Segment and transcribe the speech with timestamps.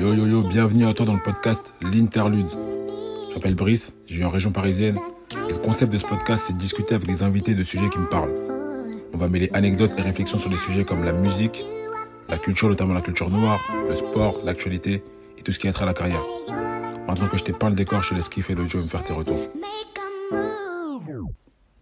[0.00, 2.46] Yo yo yo, bienvenue à toi dans le podcast L'Interlude.
[3.28, 4.98] Je m'appelle Brice, je vis en région parisienne
[5.32, 7.98] et le concept de ce podcast c'est de discuter avec des invités de sujets qui
[7.98, 8.32] me parlent.
[9.12, 11.64] On va mêler anecdotes et réflexions sur des sujets comme la musique,
[12.28, 15.02] la culture, notamment la culture noire, le sport, l'actualité
[15.36, 16.22] et tout ce qui a trait à la carrière.
[17.06, 18.88] Maintenant que je t'ai peint le décor, je te laisse kiffer le jeu et me
[18.88, 19.48] faire tes retours.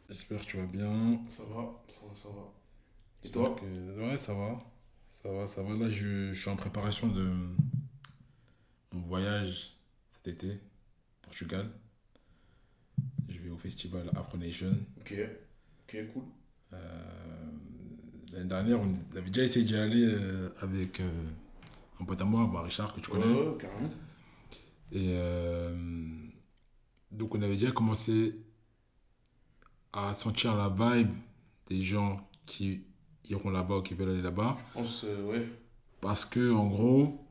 [0.08, 1.20] J'espère que tu vas bien.
[1.28, 2.52] Ça va, ça va, ça va.
[3.24, 3.54] Et toi?
[3.60, 4.58] que- Ouais, ça va.
[5.10, 5.70] Ça va, ça va.
[5.74, 7.30] Là, je, je suis en préparation de
[8.92, 9.76] mon voyage
[10.12, 10.58] cet été,
[11.22, 11.70] Portugal.
[13.28, 14.76] Je vais au festival Afro Nation.
[15.00, 15.14] Ok,
[15.82, 16.22] ok, cool.
[16.72, 16.76] Euh,
[18.32, 21.10] L'année dernière, on avait déjà essayé d'y aller euh, avec euh,
[22.00, 23.24] un pote à moi, bah, Richard, que tu connais.
[23.24, 23.90] Ouais, carrément.
[24.92, 25.74] Et euh,
[27.10, 28.36] donc, on avait déjà commencé
[29.92, 31.14] à sentir la vibe
[31.68, 32.82] des gens qui
[33.30, 34.56] iront là-bas ou qui veulent aller là-bas.
[34.58, 35.46] Je pense, ouais.
[36.00, 37.26] Parce que, en gros,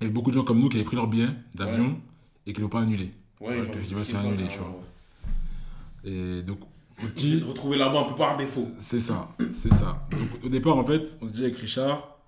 [0.00, 2.00] il y avait beaucoup de gens comme nous qui avaient pris leur billet d'avion
[2.46, 3.12] et qui l'ont pas annulé.
[3.40, 6.60] Ouais, le festival, ça, annulé, tu Et donc,
[7.02, 8.68] on se dit, te retrouver là-bas un peu par défaut.
[8.78, 10.06] c'est ça, c'est ça.
[10.10, 12.18] Donc, au départ, en fait, on se dit avec Richard,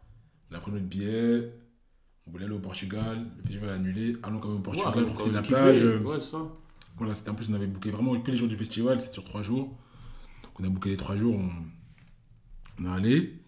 [0.51, 1.51] on a pris notre billet,
[2.27, 5.07] on voulait aller au Portugal, le festival est annulé, allons quand même au Portugal, Ouais,
[5.07, 5.85] profiter de la plage.
[5.85, 6.39] Ouais, ça.
[6.99, 9.25] Voilà, c'était en plus, on avait booké vraiment que les jours du festival, c'est sur
[9.25, 9.69] trois jours.
[10.43, 11.51] Donc, on a booké les trois jours, on,
[12.83, 13.39] on est allé.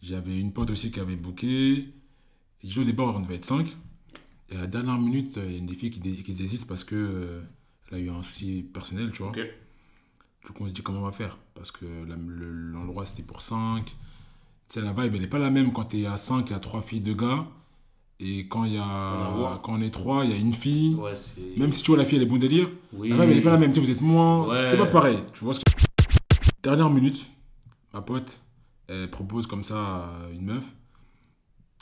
[0.00, 1.92] J'avais une pote aussi qui avait booké.
[2.62, 3.76] Déjà, au départ, on devait être cinq.
[4.50, 6.84] Et à la dernière minute, il y a une des filles qui, qui désiste parce
[6.84, 7.42] que euh,
[7.90, 9.30] elle a eu un souci personnel, tu vois.
[9.30, 9.40] Ok.
[10.46, 11.36] Du coup, on se dit comment on va faire?
[11.54, 13.84] Parce que le- l'endroit, c'était pour 5.
[13.84, 13.92] Tu
[14.68, 16.56] sais, la vibe, elle n'est pas la même quand tu es à 5, il y
[16.56, 17.46] a 3 filles, 2 gars.
[18.20, 20.94] Et quand, y a, quand on est 3, il y a une fille.
[20.94, 21.12] Ouais.
[21.56, 22.68] Même si tu vois la fille, elle est bon délire.
[22.92, 23.10] Oui.
[23.10, 23.70] La vibe, elle n'est pas la même.
[23.70, 24.48] Tu sais, vous êtes moins.
[24.48, 24.56] Ouais.
[24.70, 25.18] C'est pas pareil.
[25.34, 25.70] Tu vois ce que...
[26.62, 27.28] Dernière minute,
[27.94, 28.42] ma pote,
[28.88, 30.64] elle propose comme ça à une meuf.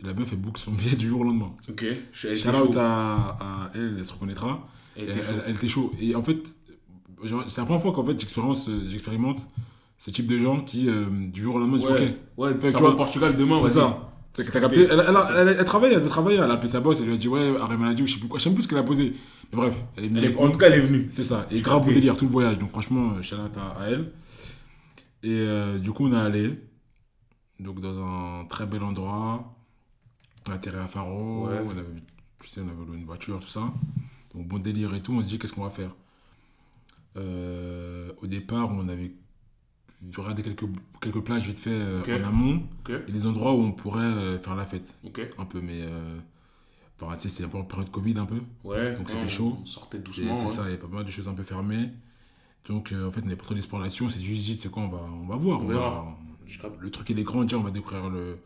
[0.02, 1.52] La meuf, elle book son billet du jour au lendemain.
[1.69, 4.69] Ok, je suis Shout out à, à elle, elle se reconnaîtra.
[4.97, 5.42] Elle Elle, était elle- chaud.
[5.47, 5.92] elle était chaud.
[6.00, 6.55] Et en fait,
[7.48, 9.48] c'est la première fois qu'en fait j'expérimente,
[9.98, 12.76] ce type de gens qui, euh, du jour au lendemain, disent Ouais, ouais, Fait ça
[12.76, 14.12] tu vois, au Portugal demain, Ok, c'est ça.
[14.34, 14.82] C'est que t'as capté.
[14.82, 16.37] Elle, elle, a- elle, travaille, elle veut travailler.
[16.37, 18.19] Elle a appelé sa boss, elle lui a dit Ouais, arrêt maladie ou je sais
[18.20, 18.38] plus quoi.
[18.38, 19.15] Je sais même plus ce qu'elle a posé.
[19.50, 20.20] Mais bref, elle est venue.
[20.26, 21.09] Est- En tout cas, elle est venue.
[21.10, 21.47] C'est ça.
[21.50, 21.94] Et grave capté.
[21.94, 22.59] délire, tout le voyage.
[22.59, 24.12] Donc franchement, euh, shout out à, à elle.
[25.22, 26.59] Et euh, du coup, on est allé.
[27.60, 29.56] Donc dans un très bel endroit.
[30.48, 31.48] On atterri à Faro.
[31.48, 31.58] Ouais.
[31.64, 31.84] On avait,
[32.40, 33.72] tu sais, on avait loué une voiture, tout ça.
[34.34, 35.14] Donc bon délire et tout.
[35.14, 35.90] On se dit qu'est-ce qu'on va faire?
[37.16, 39.12] Euh, au départ, on avait
[40.16, 40.64] regardé quelques,
[41.00, 42.08] quelques plages vite fait euh, Ok.
[42.10, 42.62] en amont.
[43.08, 44.98] Et des endroits où on pourrait euh, faire la fête.
[45.38, 45.80] Un peu, mais.
[45.80, 46.18] Euh,
[47.00, 48.40] enfin, tu sais, c'est un peu en période Covid un peu.
[48.64, 49.58] Ouais, Donc, c'était on chaud.
[49.64, 50.34] Sortait C'est doucement.
[50.34, 50.50] c'est ouais.
[50.50, 51.90] ça, il y a pas mal de choses un peu fermées.
[52.68, 54.02] Donc, euh, en fait, on n'avait pas trop d'espoir là-dessus.
[54.02, 55.60] On s'est juste dit, c'est quoi, on va, on va voir.
[55.60, 56.16] On on verra.
[56.62, 58.38] va- le truc, il est grand, déjà, on va découvrir le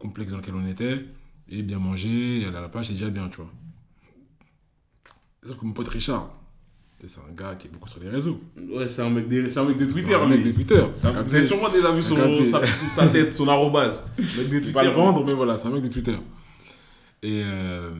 [0.00, 1.04] complexe dans lequel on était.
[1.48, 3.50] Et bien manger, et aller à la plage, c'est déjà bien, tu vois.
[5.44, 6.30] Sauf que mon pote Richard,
[7.04, 8.40] c'est un gars qui est beaucoup sur les réseaux.
[8.72, 10.50] Ouais, c'est un mec des, c'est un mec de C'est Twitter, un mec lui.
[10.50, 10.84] de Twitter.
[10.94, 14.04] Vous avez sûrement déjà vu son, sa, sa tête, son arrobase.
[14.18, 14.84] Mec de Je vais pas Twitter.
[14.84, 16.16] le vendre, mais voilà, c'est un mec de Twitter.
[17.22, 17.90] Et euh,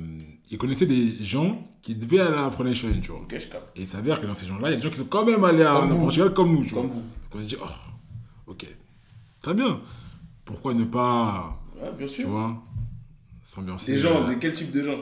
[0.51, 3.27] il connaissait des gens qui devaient aller à Afro Nation, tu vois.
[3.75, 5.25] Et il s'avère que dans ces gens-là, il y a des gens qui sont quand
[5.25, 5.99] même allés à Comme.
[5.99, 6.83] Portugal comme nous, tu vois.
[6.83, 7.01] Comme vous.
[7.01, 7.67] Donc on se dit, oh,
[8.49, 8.67] ok,
[9.41, 9.81] très bien.
[10.45, 12.29] Pourquoi ne pas, Ouais, bien tu sûr.
[12.29, 12.55] vois,
[13.43, 14.99] s'ambiancer Des gens, euh, de quel type de gens?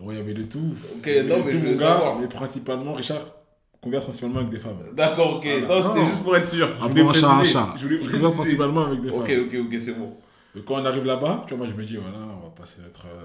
[0.00, 0.74] Ouais, il y avait de tout.
[0.96, 2.18] Ok, Il non, de mais tout, je veux gars, savoir.
[2.18, 3.20] Mais principalement, Richard
[3.80, 4.78] converse principalement avec des femmes.
[4.94, 5.46] D'accord, ok.
[5.66, 5.68] Voilà.
[5.68, 6.68] Non, c'était juste pour être sûr.
[6.68, 7.52] Je Un voulais bon chat, un préciser.
[7.52, 7.74] chat.
[7.76, 8.36] Je voulais Il converse préciser.
[8.56, 9.40] principalement avec des Ok, femmes.
[9.46, 10.16] ok, ok, c'est bon.
[10.54, 12.80] Donc quand on arrive là-bas, tu vois, moi je me dis, voilà, on va passer
[12.82, 13.06] notre.
[13.06, 13.24] euh,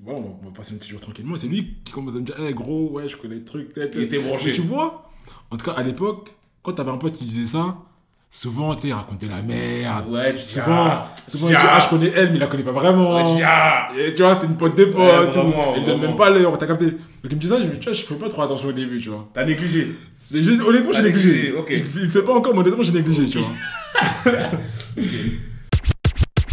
[0.00, 1.34] Voilà, on va, passer un petit jour tranquillement.
[1.36, 3.86] C'est lui qui commence à me dire, hé gros, ouais, je connais le truc, tel,
[3.86, 4.02] Il tel.
[4.04, 4.46] était branché.
[4.46, 5.10] Mais tu vois,
[5.50, 7.78] en tout cas à l'époque, quand t'avais un pote qui disait ça,
[8.30, 10.10] souvent, tu sais, il racontait la merde.
[10.10, 12.72] Ouais, Souvent, souvent je il dit, ah, je connais elle, mais il la connaît pas
[12.72, 13.16] vraiment.
[13.16, 13.40] ouais.
[13.98, 14.96] Et tu vois, c'est une pote de pote.
[15.00, 16.90] Ouais, vraiment, Elle donne même pas l'heure, t'as capté.
[16.90, 16.98] Donc
[17.30, 18.72] il me dit ça, je me dis, tu vois, je fais pas trop attention au
[18.72, 19.28] début, tu vois.
[19.34, 19.94] T'as négligé.
[20.34, 21.54] Honnêtement, j'ai négligé.
[21.70, 23.48] Il, il sait pas encore, mais honnêtement, j'ai négligé, tu vois.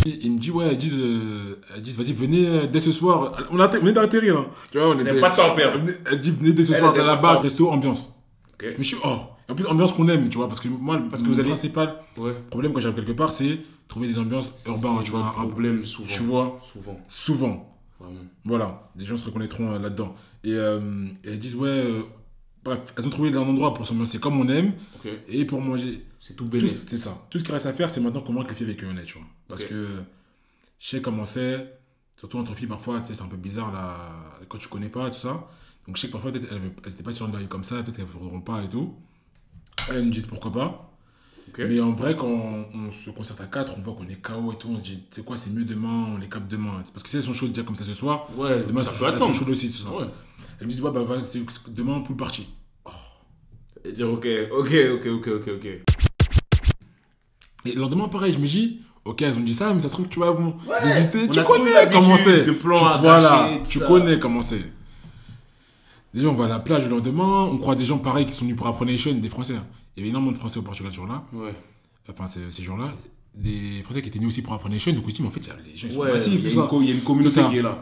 [0.05, 3.31] Il il me dit, ouais, elles disent, euh, disent vas-y, venez euh, dès ce soir.
[3.49, 4.45] On, a, on venait d'atterrir, hein.
[4.71, 5.19] Tu vois, on était.
[5.19, 5.79] pas de temps à perdre.
[6.11, 8.13] Elle, dit, venez dès ce Elle, soir, dans la barre, resto, ambiance.
[8.53, 8.69] Ok.
[8.73, 9.17] Je me suis, oh.
[9.47, 11.95] En plus, ambiance qu'on aime, tu vois, parce que moi, Parce que vous allez- principal
[12.17, 12.33] Ouais.
[12.49, 15.35] problème quand j'arrive quelque part, c'est trouver des ambiances urbaines, tu vois.
[15.37, 16.07] un problème souvent.
[16.09, 16.99] Tu vois, Souvent.
[17.07, 17.77] souvent.
[17.99, 18.19] Vraiment.
[18.43, 20.15] Voilà, des gens se reconnaîtront euh, là-dedans.
[20.43, 22.01] Et, euh, et elles disent, ouais, euh,
[22.63, 24.73] bref, elles ont trouvé un endroit pour s'ambiancer comme on aime
[25.27, 26.03] et pour manger.
[26.19, 26.67] C'est tout béné.
[26.87, 27.15] C'est ça.
[27.29, 29.03] Tout ce qui reste à faire, c'est maintenant comment les filles avec eux on est,
[29.03, 29.27] tu vois.
[29.47, 29.87] Parce que
[30.79, 31.71] je sais comment c'est,
[32.17, 33.95] surtout entre filles, parfois, tu sais, c'est un peu bizarre là,
[34.49, 35.47] quand tu connais pas, tout ça.
[35.87, 36.41] Donc je sais que parfois, elles
[36.91, 38.95] n'étaient pas sur une vague comme ça, peut-être qu'elles ne voudront pas et tout.
[39.91, 40.81] Elles me disent pourquoi pas.
[41.57, 44.51] Mais en vrai, quand on, on se concerte à 4, on voit qu'on est KO
[44.51, 44.67] et tout.
[44.71, 46.83] On se dit, c'est quoi, c'est mieux demain, on les capte demain.
[46.91, 49.19] Parce que si elles sont chaudes déjà comme ça ce soir, Ouais, demain ça elles
[49.19, 49.95] sont- chaudes aussi ce soir.
[50.01, 50.07] Ouais.
[50.59, 51.39] Elles me disent, ouais, bah, c'est-
[51.69, 52.49] demain, pool party.
[53.85, 55.65] Et dire, ok, ok, ok, ok, ok, ok.
[57.65, 59.93] Et le lendemain, pareil, je me dis, ok, elles ont dit ça, mais ça se
[59.93, 61.29] trouve que tu vas bon, Ouais, résister.
[61.29, 62.43] Tu connais comment c'est.
[62.99, 63.85] Voilà, tu ça.
[63.87, 64.63] connais comment c'est.
[66.15, 68.45] Déjà, on va à la plage le lendemain, on croit des gens pareils qui sont
[68.45, 69.55] venus pour Afro Nation, des Français.
[69.55, 69.65] hein.
[69.95, 71.53] Il y avait énormément de Français au Portugal ce jour-là, Ouais.
[72.09, 72.93] enfin ces, ces jours-là.
[73.37, 75.41] Des Français qui étaient nés aussi pour Afro Nation, donc je dis, mais en fait,
[75.41, 76.67] il y a- les gens ils sont Ouais, il massifs, y, a une ça.
[76.69, 77.81] co- il y a une communauté qui est là.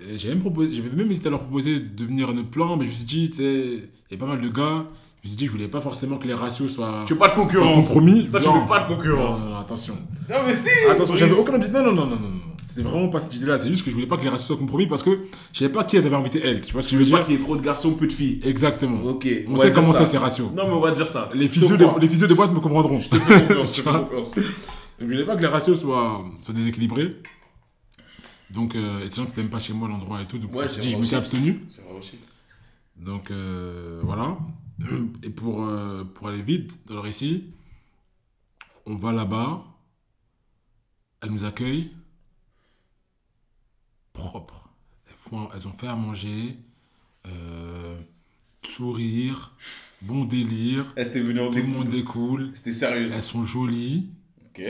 [0.00, 2.76] Et J'avais même, proposé- j'avais même hésité à leur proposer de venir à notre plan,
[2.78, 4.86] mais je me suis dit, tu sais, il y a pas mal de gars.
[5.22, 7.04] Je me suis dit, je voulais pas forcément que les ratios soient.
[7.06, 7.86] Tu veux pas de concurrence.
[7.88, 8.28] compromis.
[8.30, 9.40] Toi, tu veux pas de concurrence.
[9.40, 9.94] Non, non, non, attention.
[10.30, 11.74] Non, mais si Attention, j'avais aucun objectif.
[11.78, 12.28] Non, non, non, non, non.
[12.28, 12.40] non.
[12.68, 13.58] C'était vraiment pas cette idée-là.
[13.58, 15.20] C'est juste que je voulais pas que les ratios soient compromis parce que
[15.52, 16.60] je savais pas qui elles avaient invité elles.
[16.60, 17.94] Tu vois ce que je veux veux pas dire qu'il y ait trop de garçons,
[17.94, 18.40] peu de filles.
[18.44, 19.02] Exactement.
[19.04, 19.28] Ok.
[19.46, 20.00] On sait dire comment ça.
[20.00, 20.50] c'est ces ratios.
[20.52, 21.30] Non, mais on va dire ça.
[21.32, 23.00] Les physios, de, les physios de boîte me comprendront.
[23.00, 24.34] Je te fais confiance, je te Tu fais vois confiance.
[24.34, 24.44] Donc
[24.98, 27.16] je voulais pas que les ratios soient, soient déséquilibrés.
[28.50, 30.38] Donc, euh, et ces gens qui n'aiment pas chez moi l'endroit et tout.
[30.38, 31.24] Donc, Ouais, je me suis dit, je vrai me suis aussi.
[31.24, 31.64] abstenu.
[31.68, 32.16] C'est vrai aussi.
[32.96, 34.38] Donc euh, voilà.
[35.22, 37.44] Et pour, euh, pour aller vite dans le récit,
[38.86, 39.62] on va là-bas.
[41.22, 41.90] Elles nous accueillent.
[44.16, 44.68] Propre.
[45.08, 46.56] Elles, font- elles ont fait à manger.
[47.26, 47.96] euh,
[48.64, 49.52] sourire.
[50.02, 50.84] Bon délire.
[50.96, 52.50] Eh, en Tout le monde est cool.
[52.54, 53.08] C'était sérieux.
[53.12, 54.08] Elles sont jolies.
[54.46, 54.62] Ok.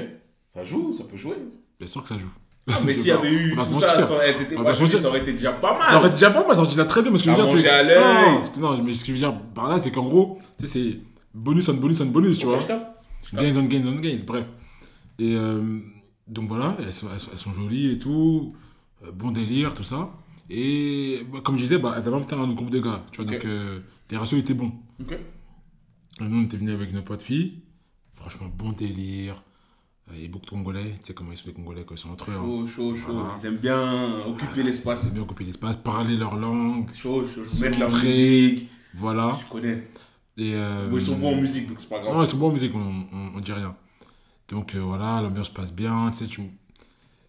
[0.53, 1.37] Ça joue, ça peut jouer.
[1.79, 2.31] Bien sûr que ça joue.
[2.71, 3.29] Ah, mais s'il y avait pas.
[3.35, 3.97] eu tout ça,
[4.29, 5.01] été- je me dis, mentir.
[5.01, 6.11] ça aurait été déjà pas Ça aurait mal.
[6.13, 7.11] déjà pas mal, ça aurait déjà très bien.
[7.11, 7.69] Mais ce que je veux dire, c'est.
[7.69, 8.61] à.
[8.61, 11.01] Non, mais ce que je veux dire par là, c'est qu'en gros, tu sais, c'est
[11.35, 12.59] bonus on bonus on bonus, tu vois.
[12.59, 14.47] Gains on gains on gains, bref.
[15.19, 15.81] Et euh,
[16.29, 18.55] donc voilà, elles sont, elles sont- elles sont jolies et tout,
[19.13, 20.11] bon délire, tout ça.
[20.51, 23.31] Et bah, comme je disais, bah, elles avaient invité un groupe de gars, tu vois,
[23.33, 24.73] donc euh, les ratios étaient bons.
[26.21, 27.63] Et nous, on était venus avec nos potes filles,
[28.15, 29.43] franchement, bon délire.
[30.09, 31.95] Euh, Il y a beaucoup de Congolais, tu sais comment ils sont les Congolais quand
[31.97, 32.35] ils sont entre eux.
[32.35, 32.43] hein.
[32.45, 33.13] Chaud, chaud, chaud.
[33.15, 33.35] Voilà.
[33.39, 35.09] Ils aiment bien occuper Ils l'espace.
[35.09, 37.43] aiment bien occuper l'espace, parler leur langue, Chaud, chaud.
[37.61, 38.07] Mettre la montrer.
[38.07, 38.69] musique.
[38.95, 39.37] voilà.
[39.45, 39.89] Je connais.
[40.39, 42.25] Et, euh, ils sont bons en musique, donc c'est pas Non, grave.
[42.27, 43.75] ils sont bons en musique, on, on, on dit rien.
[44.49, 46.11] Donc euh, voilà, l'ambiance passe bien.
[46.13, 46.43] Tu sais, tu...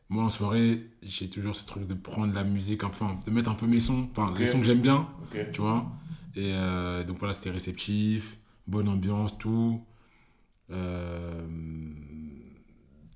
[0.10, 3.56] Moi en soirée, j'ai toujours ce truc de prendre la musique, enfin, de mettre un
[3.56, 5.08] peu mes sons, enfin, les sons que j'aime bien,
[5.54, 5.86] tu vois.
[6.36, 8.38] Et euh, donc voilà, c'était réceptif,
[8.68, 9.82] bonne ambiance, tout.
[10.72, 11.46] Euh,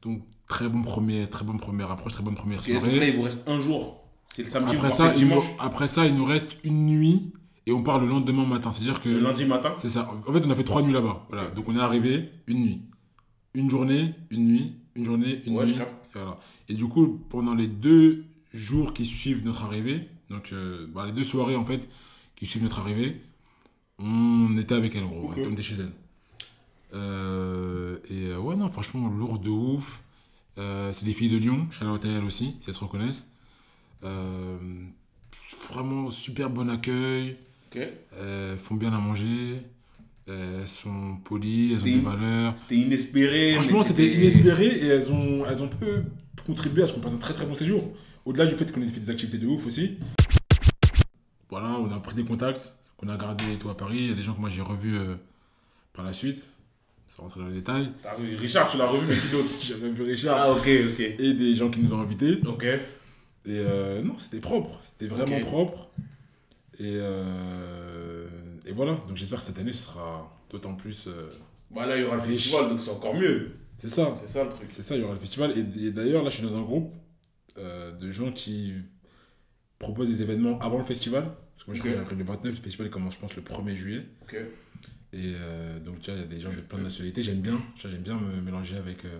[0.01, 2.99] donc très bon premier, très bonne première approche, très bonne première Ok, donc soirée.
[2.99, 4.03] là, il vous reste un jour.
[4.33, 7.33] C'est le samedi, Après ça, il nous, après ça, il nous reste une nuit
[7.67, 8.71] et on part le lendemain matin.
[8.71, 9.75] C'est-à-dire que Le lundi matin.
[9.77, 10.09] c'est ça.
[10.27, 11.25] En fait, on a fait trois nuits là-bas.
[11.29, 11.47] Voilà.
[11.51, 12.81] Donc, on est arrivé une nuit.
[13.53, 15.77] Une journée, une nuit, une journée, une Ouais, je nuit.
[15.79, 16.00] capte.
[16.15, 16.39] Et, voilà.
[16.69, 21.11] et du coup, pendant les deux jours qui suivent notre arrivée, donc euh, bah, les
[21.11, 21.89] deux soirées en fait
[22.35, 23.21] qui suivent notre arrivée,
[23.99, 25.33] on était avec elle en gros.
[25.37, 25.91] On était chez elle.
[26.93, 30.01] Euh, et euh, ouais, non, franchement, lourd de ouf.
[30.57, 33.27] Euh, c'est des filles de Lyon, Charlotte elle aussi, si elles se reconnaissent.
[35.71, 37.37] Vraiment super bon accueil.
[38.57, 39.61] Font bien à manger.
[40.61, 42.53] Elles sont polies, elles ont C'était des valeurs.
[42.57, 43.53] C'était inespéré.
[43.55, 46.03] Franchement, c'était inespéré et elles ont, elles ont peu
[46.45, 47.91] contribué à ce qu'on passe un très très bon séjour.
[48.25, 49.97] Au-delà du fait qu'on ait fait des activités de ouf aussi.
[51.49, 53.97] Voilà, on a pris des contacts qu'on a gardés et tout à Paris.
[53.99, 55.15] Il y a des gens que moi j'ai revus euh,
[55.93, 56.49] par la suite,
[57.07, 57.89] sans rentrer dans les détails.
[58.03, 59.49] T'as Richard, tu l'as revu, mais qui d'autre?
[59.61, 60.99] J'avais vu Richard Ah, ok, ok.
[60.99, 62.39] et des gens qui nous ont invités.
[62.45, 62.63] Ok.
[62.63, 62.79] Et
[63.47, 65.89] euh, non, c'était propre, c'était vraiment propre.
[66.79, 68.20] Et, euh,
[68.65, 71.05] et voilà, donc j'espère que cette année ce sera d'autant plus.
[71.07, 71.29] euh,
[71.69, 72.43] Bah là, il y aura le Riche.
[72.43, 73.51] festival, donc c'est encore mieux.
[73.77, 74.67] c'est ça, C'est ça le truc.
[74.69, 75.51] c'est ça, il y aura le festival.
[75.57, 76.93] Et, et d'ailleurs, là je suis dans un groupe
[77.57, 78.73] euh, de gens qui
[79.79, 81.23] proposent des événements avant le festival.
[81.55, 81.91] Parce que moi Ok.
[81.91, 84.05] j'ai appris le 29, le festival commence je pense le 1er juillet.
[84.23, 84.35] Ok.
[85.13, 87.41] Et euh, donc tu vois, il y a des gens de plein de nationalités, j'aime
[87.41, 89.19] bien, j'aime bien me mélanger avec euh,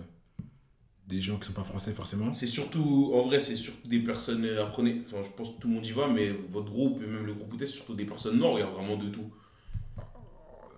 [1.08, 2.32] des gens qui sont pas français forcément.
[2.34, 5.68] C'est surtout, en vrai, c'est surtout des personnes, euh, apprenez, enfin, je pense que tout
[5.68, 8.04] le monde y va, mais votre groupe et même le groupe UT, c'est surtout des
[8.04, 9.30] personnes noires, il y a vraiment de tout.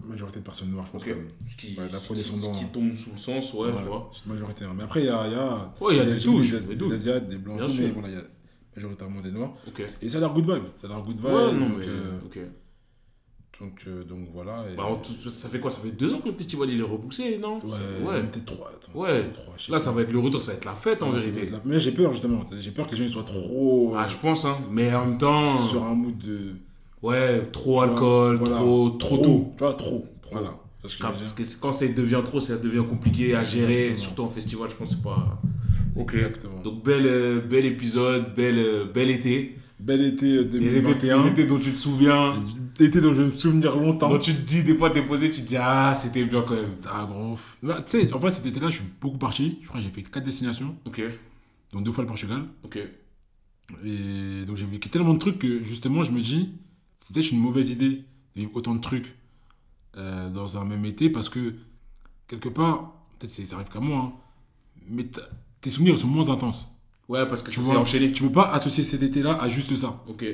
[0.07, 1.09] Majorité de personnes noires, je pense Ok.
[1.09, 1.29] quand même.
[1.47, 2.55] Ce qui, Ouais, ce qui, d'afro-descendants.
[2.55, 4.11] ce qui tombe sous le sens, ouais, Ouais, tu vois.
[4.13, 4.75] c'est majoritaire.
[4.75, 6.77] Mais après, il y a, il y a, Ouais, il y a des, touches, des,
[6.77, 6.93] des.
[6.93, 8.23] Asiates, des blancs, mais voilà, il y a
[8.77, 9.55] majoritairement des noirs.
[9.67, 9.83] Ok.
[10.03, 10.65] Et ça a l'air good vibe.
[10.77, 11.25] Ça a l'air good vibe.
[11.27, 11.87] Ouais, non, donc, mais.
[11.89, 12.19] euh.
[13.61, 14.65] Donc, euh, donc voilà.
[14.73, 14.85] Et, Bah,
[15.29, 15.71] ça fait quoi?
[15.71, 17.59] Ça fait deux ans que le festival il est repoussé, non?
[17.59, 18.13] Ouais, ouais.
[18.15, 18.69] même peut-être trois.
[18.75, 19.31] attends, Ouais.
[19.33, 21.55] trois, Là, ça va être le retour, ça va être la fête en Ouais, vérité.
[21.65, 22.43] Mais j'ai peur justement.
[22.59, 24.57] J'ai peur que les gens ils soient trop Ah, je pense, hein.
[24.71, 25.55] Mais en même temps.
[25.55, 26.53] sur un mood de.
[27.03, 29.53] Ouais, trop tu vois, alcool, voilà, trop, trop tôt.
[29.57, 30.07] Tu vois, trop.
[30.23, 30.33] Trop.
[30.33, 30.55] Voilà.
[30.81, 33.73] Parce que je veux Parce que quand ça devient trop, ça devient compliqué à gérer,
[33.91, 33.99] Exactement.
[34.03, 35.41] surtout en festival, je pense pas.
[35.97, 36.15] Ok.
[36.15, 36.61] Exactement.
[36.63, 39.57] Donc, bel, euh, bel épisode, bel, euh, bel été.
[39.81, 41.27] Bel été euh, Les 2021.
[41.27, 42.35] étés dont tu te souviens,
[42.81, 44.09] Été dont je vais me souvenir longtemps.
[44.09, 46.55] dont tu te dis, des fois, t'es posé, tu te dis, ah, c'était bien quand
[46.55, 46.77] même.
[46.91, 47.39] Ah, gros.
[47.63, 49.59] Tu sais, en fait, cet été-là, je suis beaucoup parti.
[49.63, 51.01] Je crois que j'ai fait 4 destinations, Ok,
[51.73, 52.45] dont deux fois le Portugal.
[52.65, 52.79] ok.
[53.85, 56.51] Et donc, j'ai vécu tellement de trucs que, justement, je me dis,
[57.01, 58.05] c'était une mauvaise idée
[58.35, 59.15] de vivre autant de trucs
[59.97, 61.55] euh, dans un même été parce que,
[62.29, 64.13] quelque part, peut-être ça arrive qu'à moi, hein,
[64.89, 65.07] mais
[65.61, 66.71] tes souvenirs sont moins intenses.
[67.09, 68.13] Ouais, parce que Tu ça s'est vois, enchaîné.
[68.13, 70.03] Tu peux pas associer cet été-là à juste ça.
[70.09, 70.25] Ok.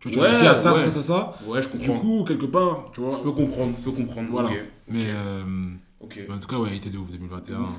[0.00, 0.84] Tu vois, tu Ouais, à ça, ouais.
[0.84, 1.38] ça, ça, ça.
[1.46, 1.98] Ouais, je Du comprends.
[2.00, 3.16] coup, quelque part, tu vois.
[3.18, 4.28] je peux comprendre, je peux comprendre.
[4.30, 4.48] Voilà.
[4.50, 4.56] Ok,
[4.88, 5.42] Mais, euh,
[6.00, 6.20] ok.
[6.28, 7.62] mais en tout cas, ouais, été de ouf 2021.
[7.62, 7.70] Ouf.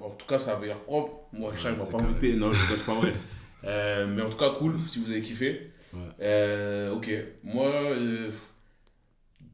[0.00, 1.28] En tout cas, ça avait l'air propre.
[1.32, 2.34] Moi, il m'a c'est pas invité.
[2.34, 3.12] Non, je c'est pas vrai.
[3.64, 5.72] Euh, mais en tout cas, cool si vous avez kiffé.
[6.20, 7.10] Euh, ok.
[7.42, 8.30] Moi, euh,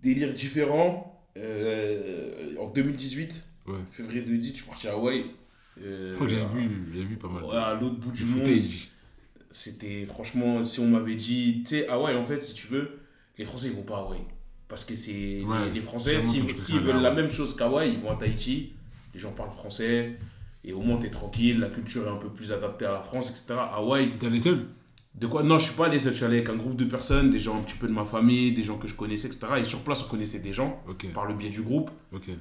[0.02, 1.10] délire différent.
[1.36, 3.74] euh, en 2018, Ouais.
[3.90, 5.24] février 2018, je suis parti à Hawaï.
[5.82, 7.42] Euh, Je crois que j'avais vu, vu pas mal.
[7.44, 8.44] ouais, à l'autre bout du du monde.
[8.44, 8.90] footage.
[9.56, 12.98] C'était franchement, si on m'avait dit, tu sais, Hawaï, en fait, si tu veux,
[13.38, 14.18] les Français, ils vont pas à Hawaï.
[14.66, 15.42] Parce que c'est.
[15.44, 17.22] Ouais, les, les Français, s'ils sois veulent la ouais.
[17.22, 18.72] même chose qu'Hawaï, ils vont à Tahiti,
[19.14, 20.18] les gens parlent français,
[20.64, 23.30] et au moins, t'es tranquille, la culture est un peu plus adaptée à la France,
[23.30, 23.54] etc.
[23.72, 24.66] Hawaï, T'étais allé seul
[25.14, 25.44] de quoi?
[25.44, 27.38] Non, je suis pas allé seul, je suis allé avec un groupe de personnes, des
[27.38, 29.46] gens un petit peu de ma famille, des gens que je connaissais, etc.
[29.58, 30.82] Et sur place, on connaissait des gens
[31.14, 31.92] par le biais du groupe.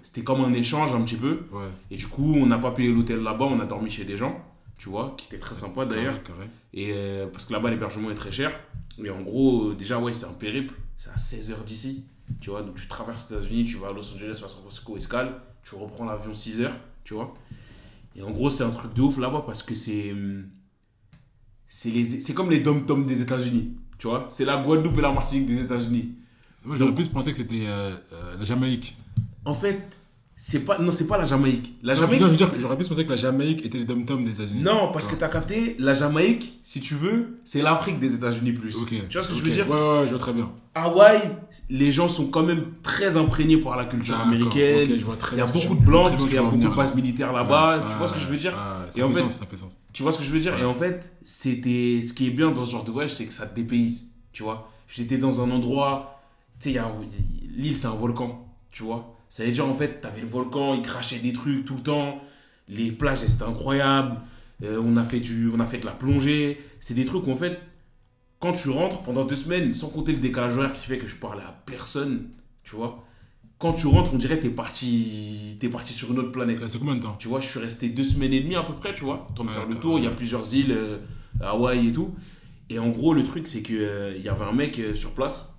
[0.01, 1.41] C'était comme un échange un petit peu.
[1.51, 1.67] Ouais.
[1.91, 4.43] Et du coup, on n'a pas payé l'hôtel là-bas, on a dormi chez des gens,
[4.83, 6.19] tu vois, qui étaient très sympas d'ailleurs.
[6.73, 8.51] Et euh, parce que là-bas, l'hébergement est très cher.
[9.01, 10.73] Et en gros, euh, déjà, ouais, c'est un périple.
[10.97, 12.03] C'est à 16 heures d'ici.
[12.41, 14.97] Tu vois, donc tu traverses les États-Unis, tu vas à Los Angeles à San Francisco,
[14.97, 15.39] escale.
[15.63, 16.75] Tu reprends l'avion 6 heures,
[17.05, 17.33] tu vois.
[18.17, 20.11] Et en gros, c'est un truc de ouf là-bas parce que c'est.
[20.11, 20.49] hum,
[21.65, 23.77] c'est comme les dom-toms des États-Unis.
[23.97, 26.13] Tu vois, c'est la Guadeloupe et la Martinique des États-Unis.
[26.65, 28.97] Moi, j'aurais plus pensé que c'était euh, euh, la Jamaïque.
[29.45, 29.97] En fait,
[30.45, 30.77] c'est pas.
[30.77, 31.77] Non, c'est pas la Jamaïque.
[31.83, 32.21] La Non, Jamaïque.
[32.21, 34.61] je veux dire que j'aurais plus pensé que la Jamaïque était les dom-toms des États-Unis.
[34.61, 35.19] Non, parce que Ouais.
[35.19, 38.75] t'as capté, la Jamaïque, si tu veux, c'est l'Afrique des États-Unis plus.
[38.85, 39.69] Tu vois ce que je veux dire?
[39.69, 40.51] Ouais, ouais, ouais, je vois très bien.
[40.75, 41.21] Hawaï,
[41.69, 44.91] les gens sont quand même très imprégnés par la culture américaine.
[44.91, 46.43] ok, je vois très il y a que beaucoup de blancs, parce qu'il y a
[46.43, 47.85] beaucoup de bases militaires là-bas.
[47.89, 48.53] Tu vois ce que je veux dire?
[48.97, 49.71] Et en fait fait- sens, ça fait sens.
[49.93, 50.57] Tu vois ce que je veux dire?
[50.59, 53.33] Et en fait, c'était ce qui est bien dans ce genre de voyage, c'est que
[53.33, 54.09] ça te dépayse.
[54.33, 54.69] Tu vois?
[54.89, 56.19] J'étais dans un endroit,
[56.59, 56.81] tu sais,
[57.55, 58.45] l'île, c'est un volcan.
[58.71, 59.12] Tu vois?
[59.33, 62.21] Ça veut dire, en fait, t'avais le volcan, il crachait des trucs tout le temps.
[62.69, 64.17] Les plages, c'était incroyable.
[64.61, 66.61] Euh, on, a fait du, on a fait de la plongée.
[66.79, 67.59] C'est des trucs où, en fait,
[68.37, 71.15] quand tu rentres pendant deux semaines, sans compter le décalage horaire qui fait que je
[71.15, 72.29] parlais à personne,
[72.63, 73.07] tu vois
[73.57, 76.59] Quand tu rentres, on dirait que t'es parti, t'es parti sur une autre planète.
[76.67, 77.15] C'est combien de temps?
[77.17, 79.45] Tu vois, je suis resté deux semaines et demie à peu près, tu vois, temps
[79.45, 79.97] de Ouais, faire le tour.
[79.97, 80.99] Il y a plusieurs îles, euh,
[81.41, 82.13] Hawaï et tout.
[82.69, 85.55] Et en gros, le truc, c'est qu'il y avait un mec euh, sur place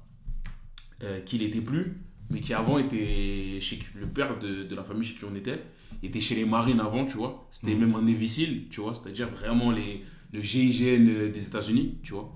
[1.02, 5.06] euh, qui n'était plus, mais qui avant était chez le père de, de la famille
[5.06, 5.62] chez qui on était,
[6.02, 7.46] était chez les marines avant, tu vois.
[7.50, 7.80] C'était Mhm.
[7.92, 10.02] même un SEAL, tu vois, c'est-à-dire vraiment les,
[10.32, 12.32] le GIGN euh, des États-Unis, tu vois.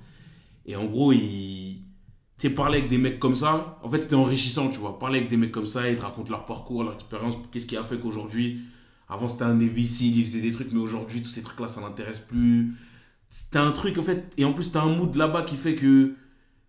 [0.67, 1.83] Et en gros, il.
[2.39, 4.99] Tu sais, parler avec des mecs comme ça, en fait, c'était enrichissant, tu vois.
[4.99, 7.77] Parler avec des mecs comme ça, ils te racontent leur parcours, leur expérience, qu'est-ce qui
[7.77, 8.61] a fait qu'aujourd'hui,
[9.09, 11.81] avant c'était un Navy SEAL, il faisait des trucs, mais aujourd'hui, tous ces trucs-là, ça
[11.81, 12.75] n'intéresse plus.
[13.29, 16.15] C'était un truc, en fait, et en plus, t'as un mood là-bas qui fait que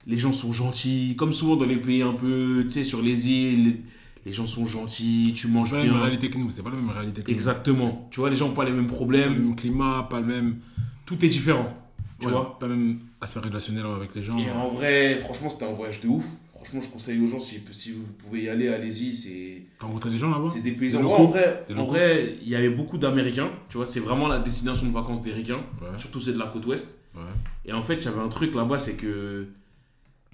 [0.07, 3.29] les gens sont gentils, comme souvent dans les pays un peu, tu sais, sur les
[3.29, 3.77] îles,
[4.25, 6.01] les gens sont gentils, tu manges C'est pas la même bien.
[6.03, 6.51] réalité que nous.
[6.51, 7.33] C'est pas la même réalité que nous.
[7.33, 8.07] Exactement.
[8.11, 10.27] Tu vois, les gens n'ont pas les mêmes Pas le problèmes, même climat, pas le
[10.27, 10.57] même.
[11.05, 11.73] tout est différent.
[12.19, 14.37] Tu ouais, vois Pas le même aspect relationnel avec les gens.
[14.37, 16.25] Et en vrai, franchement, c'était un voyage de ouf.
[16.53, 19.13] Franchement, je conseille aux gens, si, si vous pouvez y aller, allez-y.
[19.13, 20.49] C'est T'as rencontré des gens là-bas?
[20.53, 20.99] c'est des paysans.
[20.99, 21.23] Des Ouais, locaux?
[21.23, 23.49] en vrai, en vrai, il y avait beaucoup d'Américains.
[23.69, 25.63] Tu vois, c'est vraiment la destination de vacances des Ricains.
[25.81, 25.97] Ouais.
[25.97, 26.99] Surtout c'est de la côte ouest.
[27.15, 27.21] Ouais.
[27.65, 29.47] Et en fait, il y avait un truc là-bas, c'est que,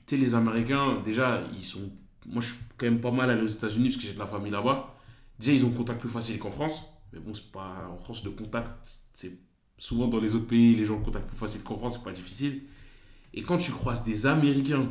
[0.05, 1.91] tu sais, les Américains, déjà, ils sont.
[2.27, 4.27] Moi, je suis quand même pas mal allé aux États-Unis parce que j'ai de la
[4.27, 4.95] famille là-bas.
[5.39, 6.85] Déjà, ils ont contact plus facile qu'en France.
[7.13, 7.89] Mais bon, c'est pas.
[7.91, 8.71] En France, le contact,
[9.13, 9.37] c'est.
[9.77, 12.03] Souvent dans les autres pays, les gens ont le contact plus facile qu'en France, c'est
[12.03, 12.61] pas difficile.
[13.33, 14.87] Et quand tu croises des Américains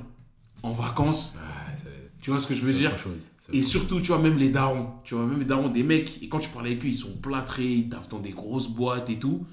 [0.63, 1.39] en vacances,
[2.21, 2.97] tu vois ce que je veux dire?
[2.99, 3.31] chose.
[3.53, 6.29] Et surtout, tu vois, même les darons, tu vois, même les darons, des mecs, et
[6.29, 9.19] quand tu parles avec eux, ils sont plâtrés, ils taffent dans des grosses boîtes et
[9.19, 9.47] tout.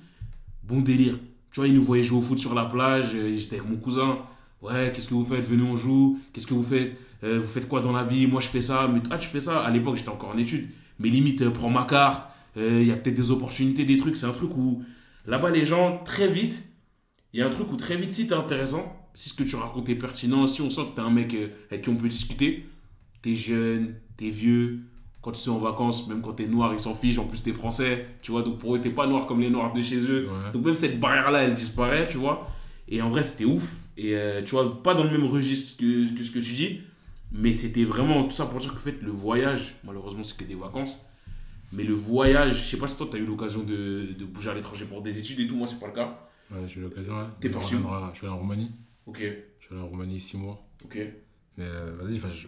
[0.64, 1.18] Bon délire.
[1.52, 3.76] Tu vois, ils nous voyaient jouer au foot sur la plage, euh, j'étais avec mon
[3.76, 4.20] cousin.
[4.62, 5.48] Ouais, qu'est-ce que vous faites?
[5.48, 6.20] Venez, on joue.
[6.34, 6.96] Qu'est-ce que vous faites?
[7.24, 8.28] Euh, Vous faites quoi dans la vie?
[8.28, 8.88] Moi, je fais ça.
[8.88, 10.70] Mais ah, tu fais ça À l'époque, j'étais encore en études.
[11.00, 12.30] Mais limite, euh, prends ma carte.
[12.58, 14.16] Euh, Il y a peut-être des opportunités, des trucs.
[14.18, 14.84] C'est un truc où,
[15.26, 16.64] là-bas, les gens, très vite,
[17.34, 19.56] il y a un truc où très vite, si t'es intéressant, si ce que tu
[19.56, 21.36] racontes est pertinent, si on sent que t'es un mec
[21.70, 22.68] avec qui on peut discuter,
[23.22, 24.82] t'es jeune, t'es vieux,
[25.22, 27.54] quand tu es en vacances, même quand t'es noir, ils s'en fichent, en plus t'es
[27.54, 30.28] français, tu vois, donc pour eux, t'es pas noir comme les noirs de chez eux.
[30.28, 30.52] Ouais.
[30.52, 32.50] Donc même cette barrière-là, elle disparaît, tu vois.
[32.90, 33.76] Et en vrai, c'était ouf.
[34.04, 36.80] Et euh, tu vois, pas dans le même registre que, que ce que tu dis,
[37.32, 40.44] mais c'était vraiment tout ça pour dire que en fait, le voyage, malheureusement, c'est que
[40.44, 40.98] des vacances.
[41.74, 44.54] Mais le voyage, je sais pas si toi, t'as eu l'occasion de, de bouger à
[44.56, 46.20] l'étranger pour des études et tout, moi, c'est pas le cas.
[46.52, 47.14] Ouais, j'ai eu l'occasion.
[47.18, 47.26] ouais.
[47.40, 47.80] T'es parti où
[48.12, 48.72] Je suis allé en Roumanie.
[49.06, 50.66] Ok, Je suis allé en Roumanie 6 mois.
[50.84, 50.98] ok.
[51.58, 52.48] Mais euh, vas-y, enfin, je,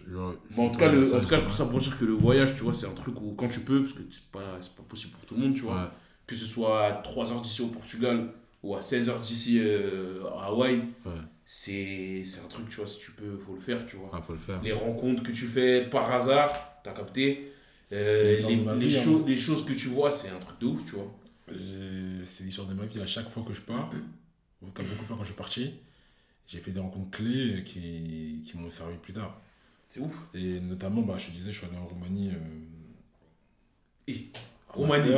[0.50, 1.98] je- Bon, en tout cas, le, ça, en tout cas, ça tout ça pour dire
[1.98, 4.24] que le voyage, tu vois, c'est un truc où quand tu peux, parce que c'est
[4.32, 4.40] pas,
[4.76, 5.74] pas possible pour tout le monde, tu vois.
[5.74, 5.88] Ouais.
[6.26, 8.30] Que ce soit à 3 heures d'ici au Portugal
[8.62, 11.12] ou à 16 heures d'ici euh, à Hawaï, Ouais.
[11.46, 14.10] C'est un truc, tu vois, si tu peux, faut le faire, tu vois.
[14.12, 14.62] Ah, faut le faire.
[14.62, 17.52] Les rencontres que tu fais par hasard, t'as capté.
[17.92, 19.02] Euh, les, les vie, hein.
[19.04, 21.14] cho- les choses que tu vois, c'est un truc de ouf, tu vois.
[21.50, 23.00] J'ai- C'est l'histoire de ma vie.
[23.00, 23.90] À chaque fois que je pars,
[24.72, 25.74] comme beaucoup de fois quand je suis parti,
[26.46, 29.38] j'ai fait des rencontres clés qui, qui m'ont servi plus tard.
[29.90, 30.26] C'est ouf.
[30.34, 32.30] Et notamment, bah, je te disais, je suis allé en Roumanie.
[32.30, 32.38] euh,
[34.08, 34.28] Et?
[34.68, 35.10] Roumanie.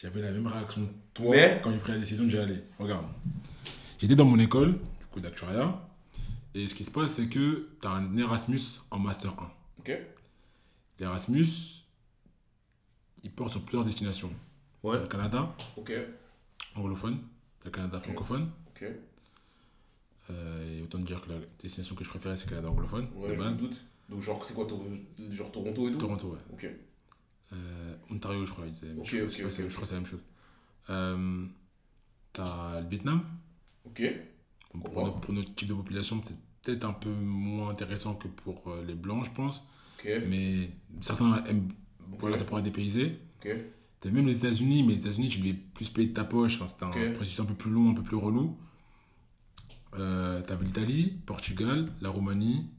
[0.00, 0.92] J'avais la même réaction que
[1.22, 2.58] toi Mais- quand j'ai pris la décision d'y aller.
[2.78, 3.06] Regarde.
[3.98, 5.80] J'étais dans mon école, du coup d'actuariat.
[6.54, 9.52] Et ce qui se passe, c'est que tu as un Erasmus en Master 1.
[9.80, 9.92] Ok.
[10.98, 11.46] L'Erasmus,
[13.22, 14.32] il porte sur plusieurs destinations.
[14.82, 14.96] Ouais.
[14.96, 15.92] T'as le Canada, Ok.
[16.74, 17.18] anglophone.
[17.60, 18.50] T'as le Canada francophone.
[18.70, 18.84] Ok.
[20.30, 23.08] Euh, et autant te dire que la destination que je préférais, c'est le Canada anglophone,
[23.14, 23.84] Ouais, de je doute.
[24.08, 24.66] Donc, genre, c'est quoi,
[25.30, 25.98] genre Toronto et tout?
[25.98, 26.38] Toronto, ouais.
[26.52, 26.66] Ok.
[27.52, 30.22] Euh, Ontario, je crois, Je je crois que c'est la même chose.
[30.90, 31.46] Euh,
[32.32, 33.22] T'as le Vietnam.
[33.84, 34.02] Ok.
[34.84, 38.68] Pour, notre, pour notre type de population, c'est peut-être un peu moins intéressant que pour
[38.68, 39.64] euh, les blancs, je pense.
[39.98, 40.08] Ok.
[40.28, 40.70] Mais
[41.00, 41.72] certains aiment.
[42.18, 43.18] Voilà, ça pourrait dépayser.
[43.44, 43.50] Ok.
[44.00, 46.56] T'as même les États-Unis, mais les États-Unis, tu devais plus payer de ta poche.
[46.56, 47.14] Enfin, c'était un Ok.
[47.14, 48.56] processus un peu plus long, un peu plus relou.
[49.94, 52.70] Euh, T'avais l'Italie, Portugal, la Roumanie.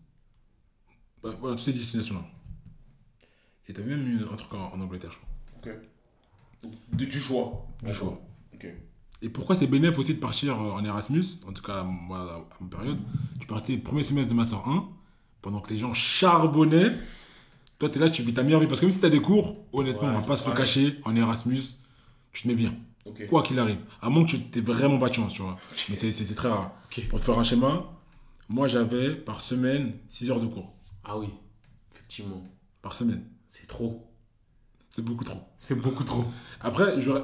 [1.24, 2.26] Bah, voilà, toutes ces destinations-là.
[3.68, 5.74] Et t'avais même eu un truc en, en Angleterre, je crois.
[6.64, 7.68] Donc, du, du choix.
[7.84, 8.22] Du choix.
[8.54, 8.68] Ok.
[9.22, 12.64] Et pourquoi c'est bénéf aussi de partir euh, en Erasmus En tout cas, moi, à
[12.64, 13.00] ma période,
[13.40, 14.88] tu partais premier semestre de Master 1,
[15.42, 16.92] pendant que les gens charbonnaient.
[17.80, 18.68] Toi, t'es là, tu vis ta meilleure vie.
[18.68, 21.00] Parce que même si t'as des cours, honnêtement, Ouais, on va pas se le cacher,
[21.06, 21.62] en Erasmus,
[22.32, 22.74] tu te mets bien.
[23.28, 23.80] Quoi qu'il arrive.
[24.02, 25.58] À moins que tu t'aies vraiment pas de chance, tu vois.
[25.90, 26.72] Mais c'est- très rare.
[27.10, 27.86] Pour te faire un schéma,
[28.50, 30.74] moi, j'avais par semaine 6 heures de cours.
[31.04, 31.28] Ah oui.
[31.94, 32.44] Effectivement.
[32.82, 33.24] Par semaine.
[33.50, 34.06] C'est trop.
[34.90, 35.40] C'est beaucoup trop.
[35.58, 36.24] C'est beaucoup trop.
[36.62, 37.24] Après, j'aurais-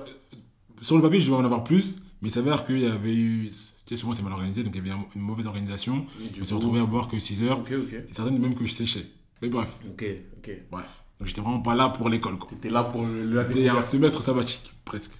[0.82, 3.50] sur le papier, je devais en avoir plus, mais il s'avère qu'il y avait eu.
[3.86, 6.06] Tu sais, souvent c'est mal organisé, donc il y avait un- une mauvaise organisation.
[6.34, 7.94] Je me suis retrouvé à voir que 6 heures, Ok, ok.
[7.94, 9.06] et certaines même que je séchais.
[9.42, 10.04] Mais bref, Ok,
[10.38, 10.52] ok.
[10.72, 11.04] bref.
[11.20, 12.38] Donc j'étais vraiment pas là pour l'école.
[12.50, 15.14] T'étais là pour le, C'était un semestre sabbatique, presque.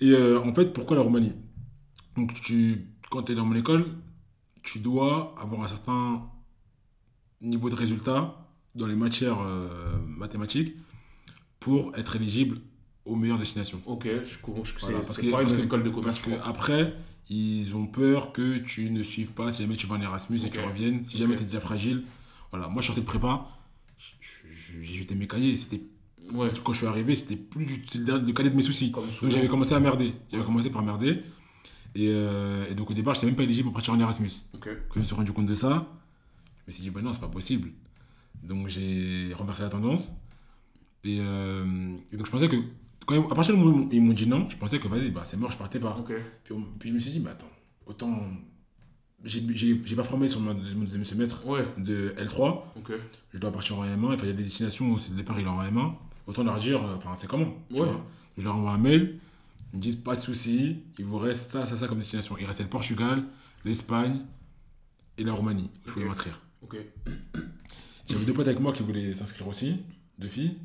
[0.00, 1.32] Et euh, en fait, pourquoi la Roumanie?
[2.16, 3.86] Donc, tu, quand tu es dans mon école,
[4.62, 6.30] tu dois avoir un certain
[7.40, 8.36] niveau de résultat
[8.74, 10.74] dans les matières euh, mathématiques
[11.60, 12.60] pour être éligible
[13.04, 13.80] aux meilleures destinations.
[13.86, 14.72] Ok, je commence.
[14.80, 16.18] Voilà, c'est parce que- pareil parce que- de commerce.
[16.18, 16.94] Parce que je après,
[17.28, 20.48] ils ont peur que tu ne suives pas si jamais tu vas en Erasmus et
[20.50, 21.04] que tu reviennes.
[21.04, 22.04] Si jamais tu es déjà fragile.
[22.50, 23.46] Voilà, moi je sortais de prépa,
[23.98, 24.12] je-
[24.50, 25.56] je- j'ai jeté mes cahiers.
[25.56, 25.82] C'était
[26.32, 26.50] Ouais.
[26.62, 28.90] quand je suis arrivé, c'était plus du le cadet de mes soucis.
[28.92, 30.14] Comme Donc j'avais commencé à merder.
[30.30, 30.46] J'avais Ouais.
[30.46, 31.22] commencé par merder.
[31.96, 34.30] Et, euh, et donc au départ, je n'étais même pas éligible pour partir en Erasmus.
[34.54, 34.68] Ok.
[34.88, 35.86] Quand je me suis rendu compte de ça,
[36.58, 37.70] je me suis dit, bah non, c'est pas possible.
[38.42, 40.14] Donc j'ai renversé la tendance.
[41.04, 42.56] Et, euh, et donc je pensais que,
[43.06, 45.22] quand à partir du moment où ils m'ont dit non, je pensais que vas-y, bah,
[45.24, 45.96] c'est mort, je partais pas.
[46.44, 47.50] Puis, on- puis je me suis dit, mais attends,
[47.86, 48.18] autant.
[49.24, 51.66] J'ai pas formé sur mon deuxième semestre Ouais.
[51.78, 52.92] de L3, Ok.
[53.32, 55.40] je dois partir en M1, enfin, il y a des destinations où c'est le départ
[55.40, 55.94] il est en M1,
[56.26, 57.88] autant leur dire, euh, enfin c'est comment Ouais.
[58.36, 59.18] Je leur envoie un mail,
[59.72, 62.36] ils me disent pas de souci, il vous reste ça, ça, ça comme destination.
[62.38, 63.24] Il restait le Portugal,
[63.64, 64.20] l'Espagne
[65.16, 65.70] et la Roumanie.
[65.86, 66.38] Je voulais m'inscrire.
[68.06, 69.76] J'avais deux potes avec moi qui voulaient s'inscrire aussi,
[70.18, 70.58] deux filles.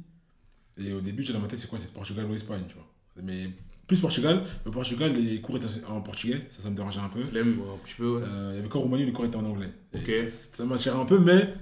[0.80, 2.86] Et au début, j'étais dans ma tête, c'est quoi C'est Portugal ou Espagne, tu vois.
[3.24, 3.50] Mais
[3.88, 7.22] plus Portugal, mais Portugal, les cours étaient en portugais, ça, ça me dérangeait un peu.
[7.24, 8.22] Flemme, un petit peu, ouais.
[8.24, 9.70] Euh, il y avait qu'en Roumanie, les cours étaient en anglais.
[9.94, 10.28] Et Ok.
[10.30, 11.54] Ça, ça m'attirait un peu, mais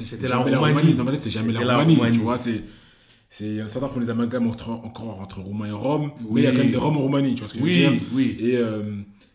[0.00, 0.94] C'était la Roumanie.
[0.94, 2.16] Dans ma tête, c'est jamais la Roumanie, Roumanie.
[2.16, 2.38] tu vois.
[2.38, 2.62] C'est,
[3.28, 6.40] c'est, certains font des amalgames entre, encore entre Roumain et Rome, mais Oui.
[6.42, 7.70] il y a quand même des Roms en Roumanie, tu vois ce que je veux
[7.70, 8.46] dire Oui, oui.
[8.48, 8.82] et, euh,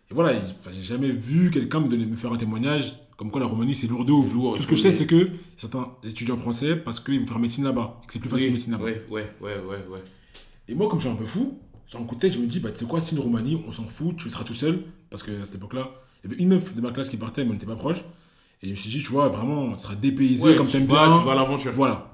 [0.10, 0.34] et voilà,
[0.74, 3.86] j'ai jamais vu quelqu'un me, donner, me faire un témoignage comme quoi la Roumanie c'est
[3.86, 4.34] lourd de ouf.
[4.34, 7.38] lourd, Tout ce que je sais, c'est que certains étudiants français, parce qu'ils vont faire
[7.38, 8.84] médecine là-bas, que c'est plus facile Oui, médecine là-bas.
[8.84, 10.04] Ouais, ouais, ouais, ouais, ouais.
[10.68, 12.48] Et moi, comme je suis un peu fou, sur un coup de tête, je me
[12.48, 14.86] dis, bah, tu sais quoi, si une Roumanie, on s'en fout, tu seras tout seul,
[15.12, 15.92] parce que à cette époque-là,
[16.24, 18.00] il y avait une meuf de ma classe qui partait, mais on n'était pas proche.
[18.64, 21.20] Et je me suis dit, tu vois, vraiment, tu seras dépaysé Ouais, comme t'aimes bien.
[21.20, 21.74] Tu vas à l'aventure.
[21.76, 22.11] Voilà.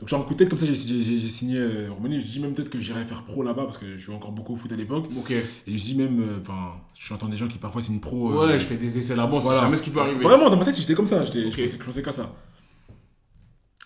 [0.00, 2.14] Donc sur un coup de tête, comme ça, j'ai- signé euh, Roumanie.
[2.14, 4.14] Je me suis dit même peut-être que j'irais faire pro là-bas, parce que je jouais
[4.14, 5.06] encore beaucoup au foot à l'époque.
[5.30, 8.32] Et je me suis dit même, euh, enfin, j'entends des gens qui parfois signent pro.
[8.32, 9.60] euh, Ouais, je fais des essais là-bas, c'est voilà.
[9.60, 10.24] jamais ce qui peut arriver.
[10.24, 11.24] Vraiment, dans ma tête, j'étais comme ça.
[11.26, 11.52] J'étais, Ok.
[11.54, 12.34] je, pensais, je pensais qu'à ça.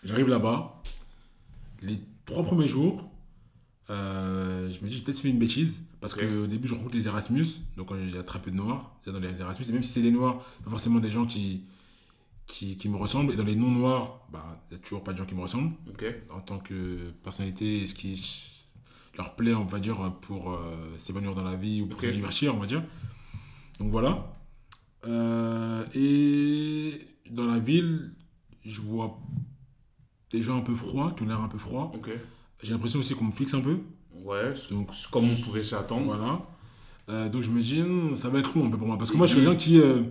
[0.05, 0.83] J'arrive là-bas.
[1.83, 3.09] Les trois premiers jours,
[3.91, 5.79] euh, je me dis, j'ai peut-être fait une bêtise.
[6.01, 6.21] Parce Ok.
[6.21, 7.47] qu'au début, je rencontre les Erasmus.
[7.77, 8.95] Donc, euh, il y a très peu de Noirs.
[9.05, 9.65] C'est dans les Erasmus.
[9.69, 11.63] Et même si c'est des Noirs, pas forcément des gens qui,
[12.47, 13.33] qui, qui me ressemblent.
[13.33, 15.73] Et dans les non-Noirs, bah, il n'y a toujours pas de gens qui me ressemblent.
[16.31, 18.21] En tant que personnalité, et ce qui
[19.17, 22.07] leur plaît, on va dire, pour euh, s'épanouir dans la vie ou pour Ok.
[22.07, 22.83] se divertir, on va dire.
[23.79, 24.33] Donc voilà.
[25.07, 28.13] Euh, et dans la ville,
[28.65, 29.19] je vois
[30.31, 31.93] des gens un peu froids, qui ont l'air un peu froids.
[32.63, 33.79] J'ai l'impression aussi qu'on me fixe un peu.
[34.25, 36.07] Ouais, Donc, comme on pouvait s'attendre.
[36.07, 36.41] Voilà.
[37.11, 38.97] Euh, donc je me dis, hum, ça va être long un peu pour moi?
[38.97, 40.03] Parce que moi, je suis quelqu'un qui, euh,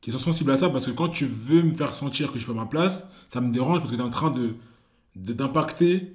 [0.00, 0.70] qui est sensible à ça.
[0.70, 3.10] Parce que quand tu veux me faire sentir que je suis pas à ma place,
[3.28, 4.54] ça me dérange parce que tu es en train de
[5.16, 6.14] d'impacter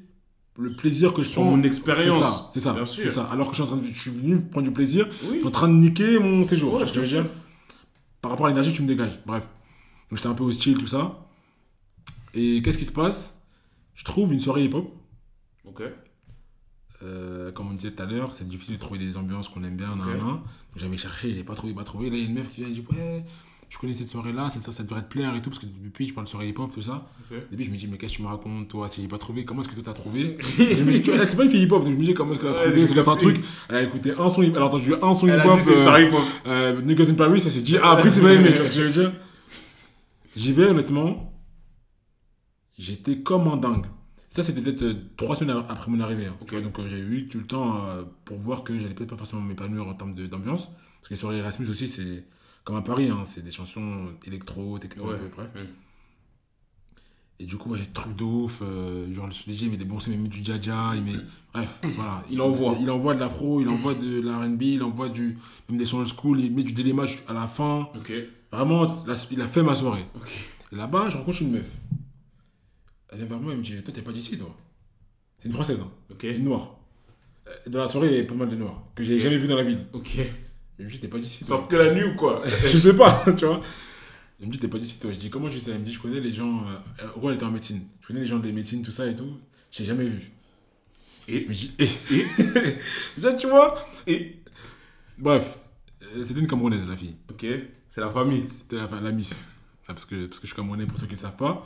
[0.57, 1.43] le plaisir que je prends.
[1.43, 2.49] mon expérience.
[2.53, 3.25] C'est ça, c'est ça.
[3.31, 5.37] Alors que je suis, en train de- je suis venu prendre du plaisir, je Oui.
[5.39, 6.73] suis en train de niquer mon séjour.
[6.75, 7.25] Ouais, je dire?
[8.21, 9.19] Par rapport à l'énergie que tu me dégages.
[9.25, 9.43] Bref.
[10.09, 11.27] Donc j'étais un peu hostile, tout ça.
[12.33, 13.37] Et qu'est-ce qui se passe?
[13.95, 14.91] Je trouve une soirée hip-hop.
[15.65, 15.81] Ok.
[17.03, 19.75] Euh, comme on disait tout à l'heure, c'est difficile de trouver des ambiances qu'on aime
[19.75, 19.95] bien.
[19.95, 20.17] nan, Ok.
[20.17, 20.27] nan.
[20.27, 20.41] Donc
[20.77, 22.09] j'avais cherché, je l'ai pas trouvé, pas trouvé.
[22.09, 23.25] Là, il y a une meuf qui vient et dit Ouais,
[23.75, 26.13] je connais cette soirée-là, ça, ça devrait te plaire et tout, parce que depuis, je
[26.13, 27.07] parle de soirée hip-hop, tout ça.
[27.29, 27.37] Ok.
[27.37, 29.17] Au début, je me dis Mais qu'est-ce que tu me racontes, toi Si j'ai pas
[29.17, 30.37] trouvé, comment est-ce que toi t'as trouvé?
[30.57, 32.31] Je me dis Tu vois, C'est pas une fille hip-hop, donc je me dis Comment
[32.31, 32.87] est-ce qu'elle a trouvé?
[32.87, 33.43] C'est peut-être un truc.
[33.69, 35.59] Elle a écouté un son, elle a entendu un son hip-hop.
[35.61, 36.23] c'est euh, hip-hop.
[36.47, 38.69] euh, Niggas in Paris, ça s'est dit, ah, après c'est pas aimé, tu vois ce
[38.69, 39.13] que je veux dire?
[40.35, 41.33] J'y vais, honnêtement,
[42.77, 43.85] j'étais comme un dingue.
[44.29, 46.25] Ça, c'était peut-être euh, trois semaines après mon arrivée.
[46.25, 49.11] hein, vois, donc euh, j'ai eu tout le temps euh, pour voir que j'allais peut-être
[49.11, 50.65] pas forcément m'épanouir en termes d'ambiance.
[50.99, 52.25] Parce que les soirées Erasmus aussi, c'est
[52.65, 55.15] comme à Paris, hein, c'est des chansons électro, techno, Ouais.
[55.35, 55.47] bref.
[55.55, 55.67] Mm.
[57.39, 59.99] Et du coup, ouais, truc de ouf, euh, genre le DJ, il met des bons
[59.99, 61.19] sons, il met du jaja, il met...
[61.53, 62.23] Bref, voilà.
[62.31, 62.75] Il envoie.
[62.79, 65.37] Il envoie de l'afro, il envoie de l'R&B, il envoie du...
[65.69, 67.89] même des sons old school, il met du délémage à la fin.
[67.95, 68.11] Ok.
[68.51, 70.05] Vraiment, la- il a fait ma soirée.
[70.15, 70.31] Ok.
[70.71, 71.69] Et là-bas, je rencontre une meuf.
[73.09, 74.55] Elle vient vers moi, elle me dit Toi, t'es pas d'ici, toi
[75.37, 76.23] C'est une française, hein, Ok.
[76.23, 76.77] une noire.
[77.47, 79.47] Euh, Dans la soirée, il y avait pas mal de noirs, que j'ai jamais vu
[79.49, 79.85] dans la ville.
[79.93, 80.17] Ok.
[80.79, 83.23] Elle me dit T'es pas d'ici, Sorte que la nuit ou quoi Je sais pas,
[83.37, 83.61] tu vois.
[84.41, 85.11] Elle me dit T'es pas d'ici, toi.
[85.13, 85.71] Je dis Comment je sais?
[85.71, 86.63] Elle me dit Je connais les gens.
[87.01, 87.81] Euh, en gros, elle était en médecine.
[88.01, 89.37] Je connais les gens des médecines, tout ça et tout.
[89.71, 90.31] Je l'ai jamais vu.
[91.27, 91.41] Et?
[91.43, 92.25] Je me dis Eh
[93.19, 94.37] Ça, tu vois Et?
[95.17, 95.59] Bref,
[96.15, 97.15] euh, c'était une Camerounaise, la fille.
[97.29, 97.45] Ok.
[97.87, 98.45] C'est la famille.
[98.47, 99.31] C'était la, la MIF.
[99.87, 101.65] Ah, Parce que, parce que je suis camerounais pour ceux qui ne le savent pas.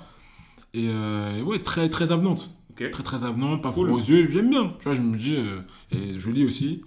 [0.73, 2.51] Et euh, ouais, très, très avenante.
[2.69, 2.91] Ok.
[2.91, 3.89] Très très avenante, pas Cool.
[3.91, 4.29] aux yeux.
[4.29, 4.75] J'aime bien.
[4.79, 5.35] Tu vois, je me dis.
[5.35, 6.83] euh, et je lis aussi.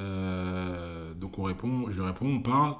[0.00, 2.74] Euh, donc on répond, je lui réponds, on parle.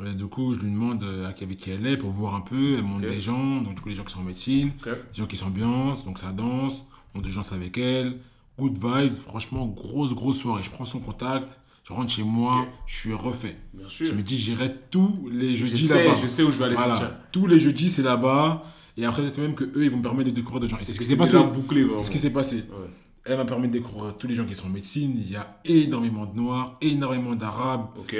[0.00, 2.76] Euh, du coup, je lui demande euh, avec qui elle est pour voir un peu.
[2.78, 3.60] Elle montre des gens.
[3.60, 4.88] Donc, du coup, les gens qui sont en médecine, Ok.
[4.92, 6.04] des gens qui s'ambiancent.
[6.04, 6.84] Donc, ça danse.
[7.14, 8.18] On gens avec elle.
[8.58, 9.12] Good vibes.
[9.12, 10.64] Franchement, grosse, grosse soirée.
[10.64, 11.60] Je prends son contact.
[11.84, 12.66] Je rentre chez moi.
[12.86, 13.56] Je suis refait.
[13.72, 14.14] Bien Je sûr.
[14.16, 16.18] me dis, j'irai tous les Je jeudis sais, là-bas.
[16.20, 16.96] je sais où je vais aller Voilà.
[16.96, 17.16] sortir.
[17.30, 18.64] Tous les jeudis, c'est là-bas.
[18.96, 20.76] Et après, peut-être même que eux, ils vont me permettre de découvrir des gens.
[20.80, 21.36] C'est ce qui s'est passé.
[21.54, 21.86] bouclé.
[21.98, 22.56] C'est ce qui s'est passé.
[22.56, 22.90] Ouais.
[23.26, 25.14] Elle m'a permis de découvrir tous les gens qui sont en médecine.
[25.16, 28.14] Il y a énormément de noirs, énormément d'arabes Ok.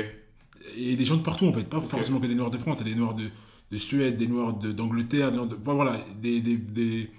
[0.77, 1.65] et des gens de partout en fait.
[1.65, 3.29] Pas forcément que des noirs de France, c'est des noirs de,
[3.71, 7.11] de Suède, des noirs de- d'Angleterre, des noirs de, voilà, des, des, des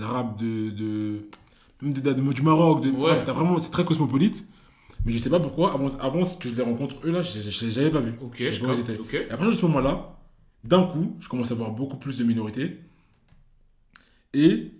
[0.00, 0.70] arabes de,
[1.82, 2.82] même du Maroc.
[2.84, 2.96] De, Ouais.
[2.98, 4.46] bref, t'as vraiment, c'est très cosmopolite.
[5.04, 7.66] Mais je sais pas pourquoi, avant, avant que je les rencontre eux là, je je-
[7.66, 8.14] les avais pas vus.
[8.22, 8.36] Ok.
[8.38, 8.74] Je pas.
[8.74, 10.18] Et partir de ce moment-là,
[10.62, 12.78] d'un coup, je commence à voir beaucoup plus de minorités.
[14.32, 14.70] Et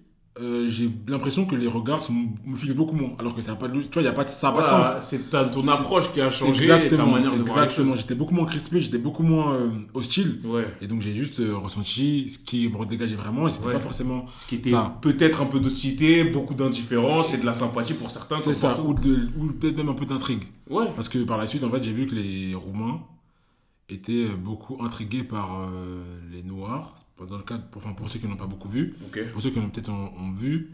[0.41, 2.13] euh, j'ai l'impression que les regards sont-
[2.45, 3.13] me fixent beaucoup moins.
[3.21, 4.69] Alors que ça n'a pas de, tu vois, y a pas de, ça pas de
[4.69, 4.87] sens.
[5.03, 7.95] C'est ton approche qui a changé et ta exactement, manière de exactement.
[7.95, 10.41] J'étais beaucoup moins crispé, j'étais beaucoup moins euh, hostile.
[10.45, 10.67] Ouais.
[10.81, 13.47] Et donc j'ai juste euh, ressenti ce qui me dégageait vraiment.
[13.47, 13.73] Et c'était Ouais.
[13.75, 14.27] pas forcément.
[14.41, 18.39] Ce qui était peut-être un peu d'hostilité, beaucoup d'indifférence et de la sympathie pour certains.
[18.39, 18.77] C'est ça.
[18.83, 20.43] Ou, peut-être même un peu d'intrigue.
[20.69, 20.87] Ouais.
[20.97, 23.01] Parce que par la suite, en fait, j'ai vu que les Roumains
[23.89, 25.61] étaient beaucoup intrigués par
[26.33, 26.97] les Noirs.
[27.19, 28.97] Dans le cadre, pour, enfin, pour ceux qui n'ont pas beaucoup vu.
[29.33, 30.73] Pour ceux qui l'ont peut-être ont, ont vu,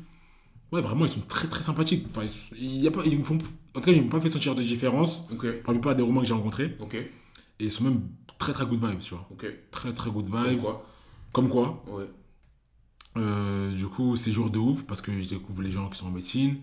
[0.72, 2.06] ouais, vraiment, ils sont très très sympathiques.
[2.10, 2.22] Enfin,
[2.56, 3.38] ils, y a pas, ils font, en
[3.80, 6.28] tout cas, ils m'ont pas fait sentir de différence pour la plupart des Roumains que
[6.28, 6.76] j'ai rencontrés.
[7.58, 8.02] Et ils sont même
[8.38, 9.28] très très good vibes, tu vois.
[9.70, 10.60] Très très good Comme vibes.
[10.60, 10.86] quoi
[11.32, 11.84] Comme quoi.
[11.88, 12.06] Ouais.
[13.16, 16.06] Euh, du coup, c'est jour de ouf parce que je découvre les gens qui sont
[16.06, 16.58] en médecine.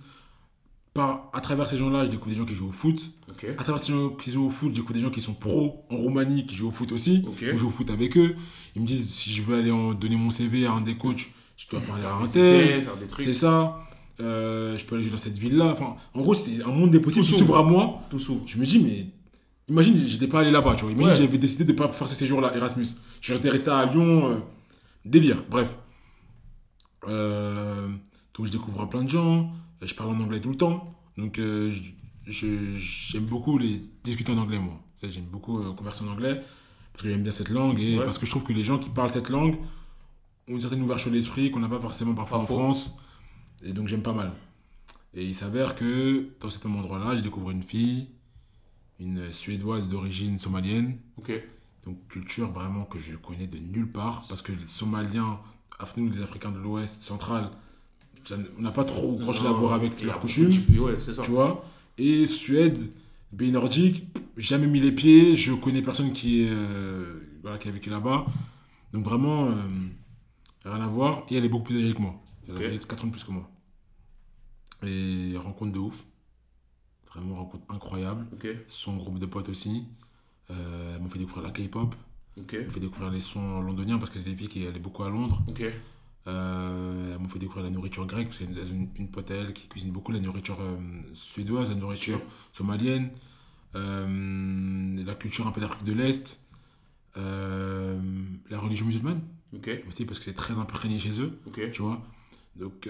[0.98, 3.12] Par, à travers ces gens-là, je découvre des gens qui jouent au foot.
[3.60, 5.86] À travers ces gens qui jouent au foot, je découvre des gens qui sont pros
[5.92, 7.24] en Roumanie qui jouent au foot aussi.
[7.28, 7.46] Ok.
[7.54, 8.36] On joue au foot avec eux.
[8.76, 11.32] Ils me disent si je veux aller en, donner mon CV à un des coachs,
[11.56, 12.88] je dois parler à un tel.
[13.20, 13.80] C'est ça.
[14.20, 15.66] Euh, je peux aller jouer dans cette ville-là.
[15.66, 17.46] Enfin, en gros, c'est un monde des possibles qui s'ouvre.
[17.46, 18.02] s'ouvre à moi.
[18.10, 18.42] Tout s'ouvre.
[18.48, 19.06] Je me dis, mais
[19.70, 20.92] imagine, j'étais pas allé là-bas, tu vois.
[20.94, 21.16] Imagine, Ouais.
[21.16, 22.88] j'avais décidé de pas faire ce séjour-là, Erasmus.
[23.22, 24.38] Je suis resté à Lyon, euh,
[25.06, 25.78] délire, bref.
[27.08, 27.88] Euh,
[28.36, 29.52] donc, je découvre plein de gens.
[29.82, 30.94] Je parle en anglais tout le temps.
[31.18, 31.72] Donc, euh,
[32.26, 34.80] j'aime beaucoup les discuter en anglais, moi.
[35.02, 36.42] J'aime beaucoup euh, converser en anglais
[36.94, 38.04] parce que j'aime bien cette langue et Ouais.
[38.04, 39.56] parce que je trouve que les gens qui parlent cette langue
[40.48, 42.56] ont une certaine ouverture d'esprit qu'on n'a pas forcément parfois Pas en faux.
[42.56, 42.96] France.
[43.64, 44.32] Et donc, j'aime pas mal.
[45.14, 48.08] Et il s'avère que dans cet endroit-là, je découvre une fille,
[49.00, 50.98] une Suédoise d'origine somalienne.
[51.18, 51.32] Ok.
[51.86, 54.26] Donc, culture vraiment que je connais de nulle part.
[54.28, 55.40] Parce que les Somaliens,
[55.96, 57.52] nous, les Africains de l'Ouest central,
[58.58, 60.50] on n'a pas trop grand chose à voir avec a leurs coutumes.
[60.70, 61.22] de- Ouais, c'est ça.
[61.24, 61.64] Tu vois
[61.98, 62.78] Et Suède,
[63.36, 64.06] pays nordique,
[64.38, 65.36] jamais mis les pieds.
[65.36, 68.26] Je connais personne qui, est, euh, voilà, qui a vécu là-bas.
[68.94, 69.54] Donc vraiment, euh,
[70.66, 71.24] rien à voir.
[71.30, 72.16] Et elle est beaucoup plus âgée que moi.
[72.48, 73.50] Elle avait 4 ans de plus que moi.
[74.86, 76.06] Et rencontre de ouf.
[77.14, 78.28] Vraiment rencontre incroyable.
[78.68, 79.84] Son groupe de potes aussi.
[80.52, 81.96] Euh, elles m'ont fait découvrir la K-pop.
[82.38, 84.80] ok, Elles m'ont fait découvrir les sons londoniens parce que c'est des filles qui allaient
[84.80, 85.42] beaucoup à Londres.
[86.28, 89.36] Euh, elles m'ont fait découvrir la nourriture grecque, parce que c'est une, une pote à
[89.36, 90.78] elle qui cuisine beaucoup la nourriture euh,
[91.14, 92.20] suédoise, la nourriture
[92.52, 93.12] somalienne,
[93.76, 96.40] euh, la culture un peu d'Afrique de l'Est,
[97.16, 99.22] la religion musulmane
[99.88, 101.40] aussi, parce que c'est très imprégné chez eux,
[101.72, 102.06] tu vois.
[102.56, 102.90] Donc,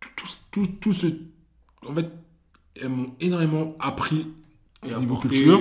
[0.00, 1.06] tout, tout, tout ce.
[1.86, 2.10] En fait,
[2.80, 4.26] elles m'ont énormément appris
[4.82, 5.60] au niveau apporter- culture.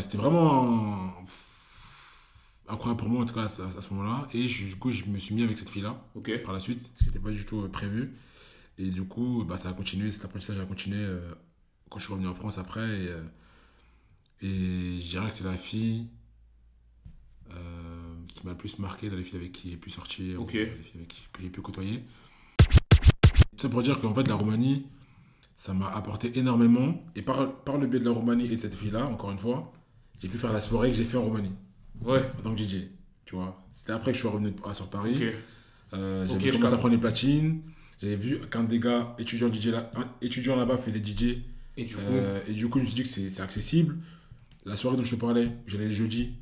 [0.00, 1.12] C'était vraiment
[2.68, 4.28] incroyable pour moi en tout cas à, ce- à ce moment-là.
[4.32, 6.42] Et je- du coup je me suis mis avec cette fille là ok.
[6.42, 8.12] par la suite ce qui n'était pas du tout euh, prévu.
[8.78, 11.20] Et du coup bah, ça a continué cet apprentissage a continué euh,
[11.90, 12.80] quand je suis revenu en France après.
[13.02, 13.22] Et, euh,
[14.42, 16.08] et je dirais que c'est la fille
[17.52, 20.50] euh, qui m'a le plus marqué dans les filles avec qui j'ai pu sortir Ok.
[20.50, 22.04] ou les filles avec qui, que j'ai pu côtoyer.
[22.58, 24.86] Tout ça pour dire qu'en fait la Roumanie
[25.56, 27.02] ça m'a apporté énormément.
[27.14, 29.38] Et par, par le biais de la Roumanie et de cette fille là encore une
[29.38, 29.72] fois
[30.20, 31.54] j'ai pu faire la soirée que j'ai fait en Roumanie
[32.04, 32.88] Ouais, en tant que DJ.
[33.24, 35.14] Tu vois, c'était après que je suis revenu à- sur Paris.
[35.16, 35.22] ok.
[35.94, 37.62] Euh, j'avais Ok, je commencé à prendre les platines.
[38.00, 41.38] J'avais vu qu'un des gars étudiants, DJ là, un étudiant là-bas faisait DJ.
[41.76, 43.96] Et du coup, Euh, et du coup, je me suis dit que c'est accessible.
[44.64, 46.34] La soirée dont je te parlais, j'allais le jeudi.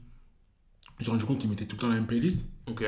[0.96, 2.46] Je me suis rendu compte qu'ils mettaient tout le temps la même playlist.
[2.66, 2.84] ok,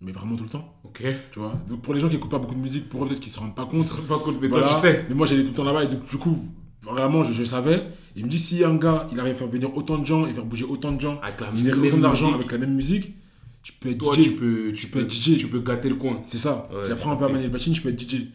[0.00, 0.74] Mais vraiment tout le temps.
[0.84, 1.02] ok.
[1.32, 1.60] Tu vois.
[1.68, 3.38] Donc pour les gens qui écoutent pas beaucoup de musique, pour eux peut-être qu'ils se
[3.38, 3.84] rendent pas compte.
[3.84, 4.66] se rend pas compte, mais Voilà.
[4.68, 5.04] toi, tu sais.
[5.08, 6.48] Mais moi j'allais tout le temps là-bas et donc du coup,
[6.82, 7.84] vraiment, je, je savais.
[8.16, 10.34] Il me dit si un gars, il arrive à faire venir autant de gens et
[10.34, 11.20] faire bouger autant de gens,
[11.54, 13.14] générer autant d'argent avec la même musique,
[13.62, 14.22] je peux être Toi, DJ.
[14.22, 15.38] tu peux, tu peux être DJ.
[15.38, 16.20] Tu peux gâter le coin.
[16.24, 16.68] C'est ça.
[16.72, 18.26] Ouais, J'apprends un peu à manier le machine, je peux être DJ.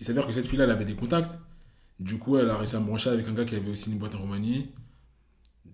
[0.00, 1.40] Il s'avère que cette fille-là, elle avait des contacts.
[1.98, 3.98] Du coup, elle a réussi à me brancher avec un gars qui avait aussi une
[3.98, 4.66] boîte en Roumanie,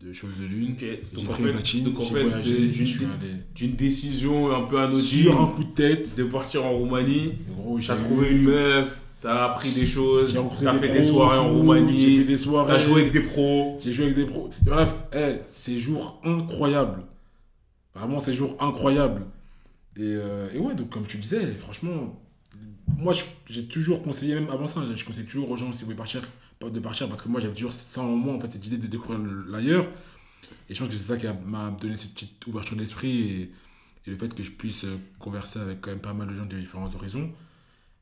[0.01, 0.73] de choses de lune.
[0.73, 0.81] Ok.
[0.81, 2.69] J'ai Donc en fait, platine, donc en j'ai fait, voyagé,
[3.55, 6.17] d'une- décision un peu anodine sur un coup de tête.
[6.17, 7.33] de partir en Roumanie,
[7.87, 10.35] t'as trouvé une meuf, t'as appris des choses,
[10.65, 12.17] t'as fait des soirées en Roumanie,
[12.67, 13.79] t'as joué avec des pros.
[13.81, 14.51] J'ai joué avec des pros.
[14.63, 17.03] Bref, eh, ces jours incroyables.
[17.95, 19.23] Vraiment, ces jours incroyables.
[19.97, 22.21] Et, euh, et ouais, donc comme tu disais, franchement,
[22.99, 23.15] moi
[23.49, 26.21] j'ai toujours conseillé, même avant ça, je conseille toujours aux gens si vous voulez partir,
[26.59, 28.77] pas de partir, parce que moi j'avais toujours ça en moi, en fait, cette idée
[28.79, 29.87] de découvrir le- l'ailleurs.
[30.69, 33.41] Et je pense que c'est ça qui m'a donné cette petite ouverture d'esprit et,
[34.07, 36.45] et le fait que je puisse euh, converser avec quand même pas mal de gens
[36.45, 37.31] de différents horizons.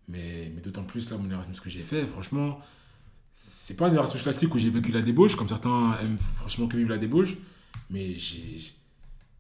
[0.09, 2.61] Mais, mais d'autant plus là, mon Erasmus que j'ai fait, franchement,
[3.35, 6.77] c'est pas un Erasmus classique où j'ai vécu la débauche, comme certains aiment franchement que
[6.77, 7.37] vivre la débauche,
[7.89, 8.59] mais j'ai,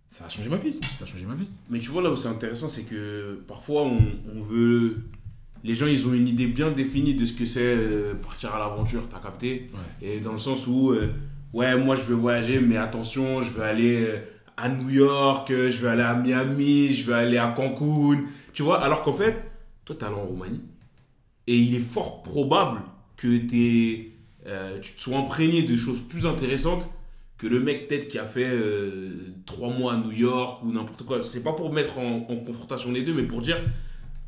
[0.08, 1.48] ça a changé ma vie, ça a changé ma vie.
[1.68, 4.00] Mais tu vois, là où c'est intéressant, c'est que parfois on,
[4.34, 5.04] on veut.
[5.64, 8.58] Les gens, ils ont une idée bien définie de ce que c'est euh, partir à
[8.58, 9.70] l'aventure, t'as capté?
[9.72, 10.08] Ouais.
[10.08, 11.12] Et dans le sens où, euh,
[11.52, 14.18] ouais, moi je veux voyager, mais attention, je veux aller euh,
[14.56, 18.24] à New York, je veux aller à Miami, je veux aller à Cancun.
[18.52, 19.51] Tu vois, alors qu'en fait,
[19.94, 20.60] toi t'es allé en Roumanie.
[21.46, 22.82] Et il est fort probable
[23.16, 24.12] que t'es,
[24.46, 26.88] euh, tu te sois imprégné de choses plus intéressantes
[27.38, 29.10] que le mec peut-être qui a fait euh,
[29.46, 31.22] trois mois à New York ou n'importe quoi.
[31.22, 33.60] C'est pas pour mettre en, confrontation les deux, mais pour dire,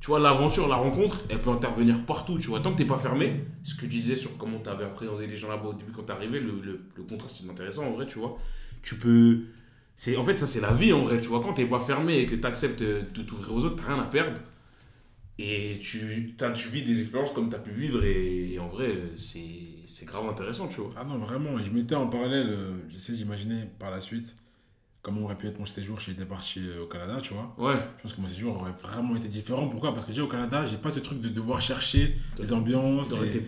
[0.01, 2.59] tu vois, l'aventure, la rencontre, elle peut intervenir partout, tu vois.
[2.59, 5.49] Tant que t'es pas fermé, ce que tu disais sur comment t'avais appréhendé les gens
[5.49, 8.19] là-bas au début quand t'es arrivé, le, le, le contraste c'est intéressant en vrai, tu
[8.19, 8.37] vois.
[8.83, 9.43] Tu peux.
[9.95, 11.41] C'est, en fait, ça c'est la vie en vrai, tu vois.
[11.41, 14.41] Quand t'es pas fermé et que t'acceptes de t'ouvrir aux autres, t'as rien à perdre.
[15.39, 20.07] Et tu, tu vis des expériences comme t'as pu vivre et, et en vrai, c'est,
[20.07, 20.91] grave intéressant, tu vois.
[20.97, 24.37] Ah non, vraiment, et je mettais en parallèle, euh, j'essaie d'imaginer par la suite
[25.03, 27.55] comment aurait pu être mon séjour si j'étais parti euh, au Canada, tu vois.
[27.59, 29.69] Ouais, Je pense que mon séjour aurait vraiment été différent.
[29.69, 29.93] Pourquoi?
[29.93, 33.13] Parce que déjà au Canada, j'ai pas ce truc de devoir chercher les ambiances.
[33.13, 33.43] Et, été,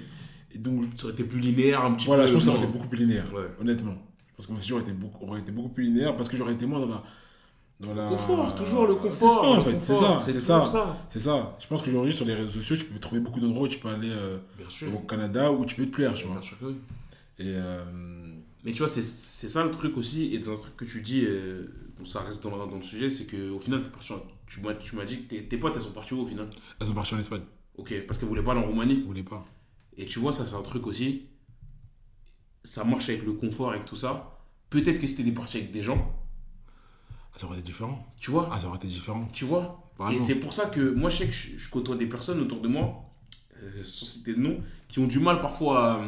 [0.54, 2.28] et donc, ça aurait été plus linéaire un petit voilà, peu.
[2.28, 3.46] je pense que ça aurait été beaucoup plus linéaire, Ouais.
[3.60, 3.94] honnêtement.
[4.28, 6.36] Je pense que mon séjour aurait été beaucoup, aurait été beaucoup plus linéaire parce que
[6.36, 7.02] j'aurais été moins dans la.
[7.78, 8.08] Dans la...
[8.08, 9.44] Confort, toujours le confort.
[9.44, 10.96] C'est ça, en fait, c'est ça, c'est ça.
[11.10, 11.56] C'est ça.
[11.60, 13.88] Je pense qu'aujourd'hui, sur les réseaux sociaux, tu peux trouver beaucoup d'endroits où tu peux
[13.88, 14.38] aller euh,
[14.94, 16.36] au Canada où tu peux te plaire, tu vois.
[16.36, 16.76] Bien sûr que oui.
[17.38, 17.84] Et euh,
[18.64, 21.02] Mais tu vois, c'est c'est ça le truc aussi, et dans un truc que tu
[21.02, 21.66] dis, euh,
[21.98, 24.60] bon, ça reste dans le, dans le sujet, c'est qu'au final, t'es parti en- tu
[24.62, 26.48] m'as tu m'as dit que tes, tes potes, elles sont parties où au final?
[26.80, 27.42] Elles sont parties en Espagne.
[27.76, 29.00] Ok, parce qu'elles voulaient pas aller en Roumanie.
[29.02, 29.44] Vous voulez pas
[29.98, 31.26] Et tu vois, ça, c'est un truc aussi,
[32.64, 34.38] ça marche avec le confort, avec tout ça.
[34.70, 36.15] Peut-être que c'était des parties avec des gens,
[37.36, 38.12] Ça aurait été différent.
[38.18, 39.28] tu vois Ah, ça aurait été différent.
[39.32, 40.12] Tu vois Vraiment.
[40.12, 42.60] Et c'est pour ça que moi, je sais que je, je côtoie des personnes autour
[42.60, 43.10] de moi,
[43.62, 46.02] euh, sans citer de nom, qui ont du mal parfois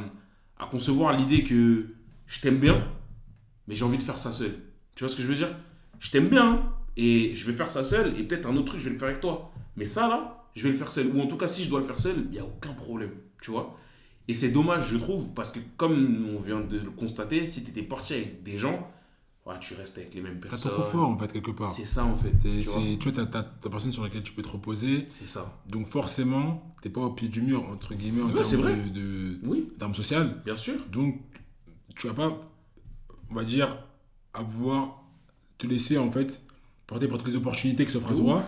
[0.59, 1.87] à, à concevoir l'idée que
[2.27, 2.87] je t'aime bien,
[3.67, 4.55] mais j'ai envie de faire ça seul.
[4.95, 5.55] Tu vois ce que je veux dire?
[6.01, 8.87] Je t'aime bien, et je vais faire ça seul, et peut-être un autre truc, je
[8.87, 9.53] vais le faire avec toi.
[9.77, 11.07] Mais ça, là, je vais le faire seul.
[11.15, 13.13] Ou en tout cas, si je dois le faire seul, il n'y a aucun problème.
[13.41, 13.77] Tu vois?
[14.27, 17.71] Et c'est dommage, je trouve, parce que comme on vient de le constater, si tu
[17.71, 18.91] étais parti avec des gens,
[19.49, 20.73] ouais, tu restes avec les mêmes T'as personnes.
[20.73, 21.73] ton confort, en fait, quelque part.
[21.73, 22.33] C'est ça, en fait.
[22.41, 22.83] Tu vois.
[23.01, 25.07] Tu vois, t'as ta personne sur laquelle tu peux te reposer.
[25.11, 25.61] C'est ça.
[25.69, 28.77] Donc, forcément, t'es pas au pied du mur, entre guillemets, en Ouais, termes vrai.
[28.77, 30.41] de- de- Oui, d'armes sociales.
[30.45, 30.77] bien sûr.
[30.93, 31.21] Donc,
[31.97, 32.37] tu vas pas,
[33.31, 33.77] on va dire,
[34.35, 35.03] avoir,
[35.57, 36.43] te laisser, en fait,
[36.87, 38.43] porter par toutes les opportunités qui s'offrent à toi.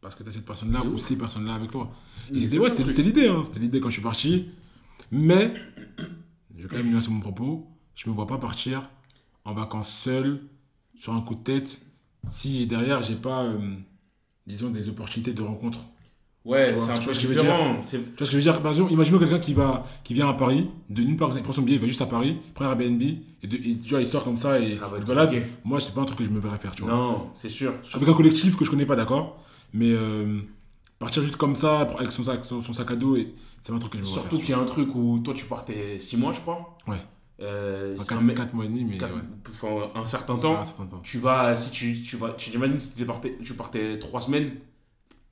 [0.00, 1.90] Parce que tu as cette personne-là ou ces personnes-là avec toi.
[2.32, 3.42] Et c'était ouais, l'idée, hein.
[3.44, 4.48] C'était l'idée quand je suis parti.
[5.10, 5.52] Mais,
[6.56, 7.66] je vais quand même nuancer mon propos.
[7.94, 8.88] Je me vois pas partir
[9.44, 10.42] en vacances seul,
[10.96, 11.82] sur un coup de tête,
[12.30, 13.58] si derrière, j'ai pas, euh,
[14.46, 15.80] disons, des opportunités de rencontre.
[16.44, 17.82] Ouais, Tu vois, c'est un tu peu vois ce que je veux différent.
[17.84, 18.62] C'est- Tu vois ce que je veux dire?
[18.62, 21.52] Par exemple, imaginons quelqu'un qui, va, qui vient à Paris, de nulle part, il prend
[21.52, 23.90] son billet, il va juste à Paris, il prend un Airbnb, et, de- et tu
[23.90, 25.34] vois, il sort comme ça et Ça va balade.
[25.64, 26.92] Moi, c'est pas un truc que je me verrais faire, tu vois.
[26.92, 27.74] Non, c'est sûr.
[27.94, 29.42] Avec un collectif que je connais pas, d'accord?
[29.74, 30.40] Mais euh,
[30.98, 33.76] partir juste comme ça, avec son sac, son, son sac à dos, et c'est pas
[33.76, 34.46] un truc que je me verrais Surtout faire.
[34.46, 36.78] qu'il y a un truc où toi tu partais 6 mois, je crois.
[36.88, 37.00] Ouais.
[37.42, 39.08] Euh, c'est un 4, mec- mois et demi, mais ouais.
[39.50, 40.54] enfin, un certain temps.
[40.58, 41.00] Ah, un certain temps.
[41.02, 44.50] Tu vas, si tu, tu vas, tu imagines si tu partais, tu partais 3 semaines,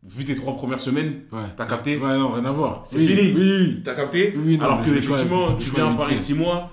[0.02, 1.40] vu tes 3 premières semaines, Ouais.
[1.56, 2.82] t'as capté Ouais, non, rien à voir.
[2.86, 3.32] C'est Oui, fini.
[3.34, 3.82] Oui, oui.
[3.84, 6.22] T'as capté Oui, non, Alors que effectivement, tu viens à Paris fait.
[6.22, 6.70] 6 mois,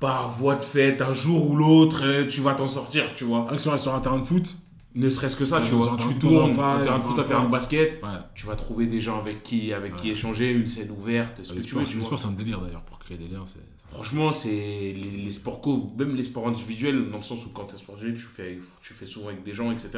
[0.00, 3.46] par voie de fait, un jour ou l'autre, tu vas t'en sortir, tu vois.
[3.50, 4.56] Que sur, sur un terrain de foot,
[4.96, 5.96] Ne serait-ce que ça, tu vois.
[5.98, 7.52] Tu tournes, un terrain de un foot, un terrain de peu.
[7.52, 8.08] basket, ouais.
[8.34, 11.60] tu vas trouver des gens avec qui, avec qui échanger, une scène ouverte, ce que
[11.60, 12.06] tu veux, sport, tu le vois.
[12.06, 13.60] sport, c'est un délire d'ailleurs, pour créer des liens, c'est.
[13.90, 17.66] Franchement, c'est les, les sports co, même les sports individuels, dans le sens où quand
[17.66, 19.90] tu es sportif, tu fais, tu fais souvent avec des gens, etc.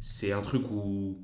[0.00, 1.16] C'est un truc où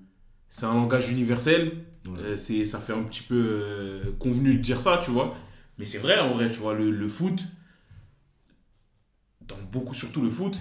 [0.48, 1.84] c'est un langage universel.
[2.06, 2.18] Ouais.
[2.20, 5.34] Euh, c'est, ça fait un petit peu euh, convenu de dire ça, tu vois.
[5.78, 7.40] Mais c'est vrai, en vrai, tu vois, le, le foot,
[9.42, 10.56] dans beaucoup, surtout le foot,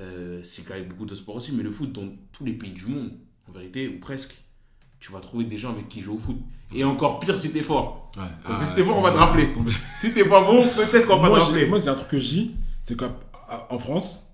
[0.00, 2.72] euh, c'est quand même beaucoup de sports aussi, mais le foot, dans tous les pays
[2.72, 3.12] du monde,
[3.48, 4.42] en vérité, ou presque,
[5.00, 6.36] tu vas trouver des gens avec qui jouer au foot.
[6.74, 8.10] Et encore pire si t'es fort.
[8.16, 8.22] Ouais.
[8.42, 9.46] Parce que Ah, si t'es fort, on va te rappeler.
[9.96, 11.66] Si t'es pas bon, peut-être qu'on va moi, te j'ai- rappeler.
[11.66, 14.24] moi, c'est un truc que je dis, c'est qu'en France,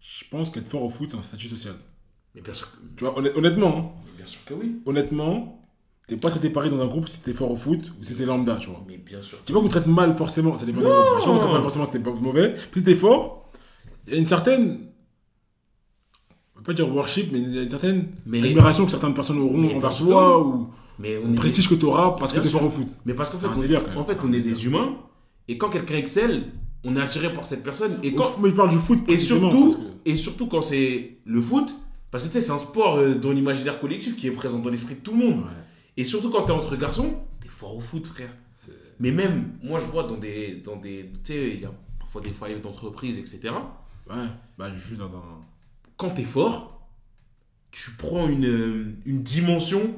[0.00, 1.74] je pense qu'être fort au foot, c'est un statut social.
[2.34, 4.80] Mais bien sûr, que- Tu vois, honnêt- honnêtement, hein, mais bien sûr que oui.
[4.86, 5.62] honnêtement,
[6.08, 8.24] t'es pas traité pareil dans un groupe si t'es fort au foot ou si t'es
[8.24, 8.82] lambda, tu vois.
[8.88, 9.38] Mais bien sûr.
[9.46, 10.96] Dis pas qu'on traite mal forcément, ça dépend des groupes.
[11.16, 12.56] Je dis pas qu'on traite mal forcément si t'es pas mauvais.
[12.72, 13.43] Si t'es fort,
[14.06, 14.78] il y a une certaine.
[16.54, 19.14] On va pas dire worship, mais il y a une certaine Mais- admiration que certaines
[19.14, 22.52] personnes auront envers toi ou Mais on est prestige que t'auras parce que Bien t'es
[22.52, 22.86] fort au foot.
[23.04, 24.96] Mais parce qu'en fait, on, en fait, on est des humains.
[25.48, 26.44] Et quand quelqu'un excelle,
[26.84, 27.98] on est attiré par cette personne.
[28.02, 31.40] Et, quand, mais il parle du foot et, surtout, que- et surtout quand c'est le
[31.40, 31.74] foot,
[32.10, 34.70] parce que tu sais, c'est un sport euh, dans l'imaginaire collectif qui est présent dans
[34.70, 35.38] l'esprit de tout le monde.
[35.40, 35.50] Ouais,
[35.96, 38.32] Et surtout quand t'es entre garçons, t'es fort au foot, frère.
[39.00, 40.62] Mais même, moi, je vois dans des.
[40.64, 43.52] Dans des tu sais, il y a parfois des fives d'entreprise, etc.
[44.10, 44.26] ouais,
[44.58, 45.40] bah je suis dans un.
[45.96, 46.88] Quand t'es fort,
[47.70, 49.94] tu prends une, euh, une dimension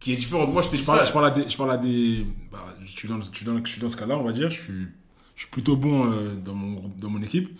[0.00, 0.52] qui est différente.
[0.52, 1.04] Moi, je te dis Je parle, ça.
[1.04, 1.48] je parle à des.
[1.48, 3.96] Je, parle à des bah, je, suis dans, je, suis dans, je suis dans ce
[3.96, 4.50] cas-là, on va dire.
[4.50, 4.86] Je suis,
[5.34, 7.58] je suis plutôt bon euh, dans, mon groupe, dans mon équipe.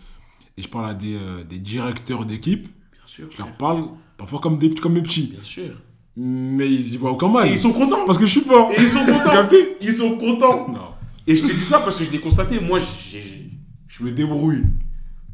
[0.56, 2.64] Et je parle à des, euh, des directeurs d'équipe.
[2.64, 5.28] Bien sûr, Je leur parle parfois comme des, comme mes petits.
[5.28, 5.80] Bien sûr.
[6.16, 7.48] Mais ils y voient aucun mal.
[7.48, 8.04] Et ils sont contents.
[8.04, 8.70] Parce que je suis fort.
[8.72, 9.48] Et ils sont contents.
[9.80, 10.68] Ils sont contents.
[10.68, 10.88] Non.
[11.26, 12.58] Et je te dis ça parce que je l'ai constaté.
[12.58, 14.64] Moi, je me débrouille.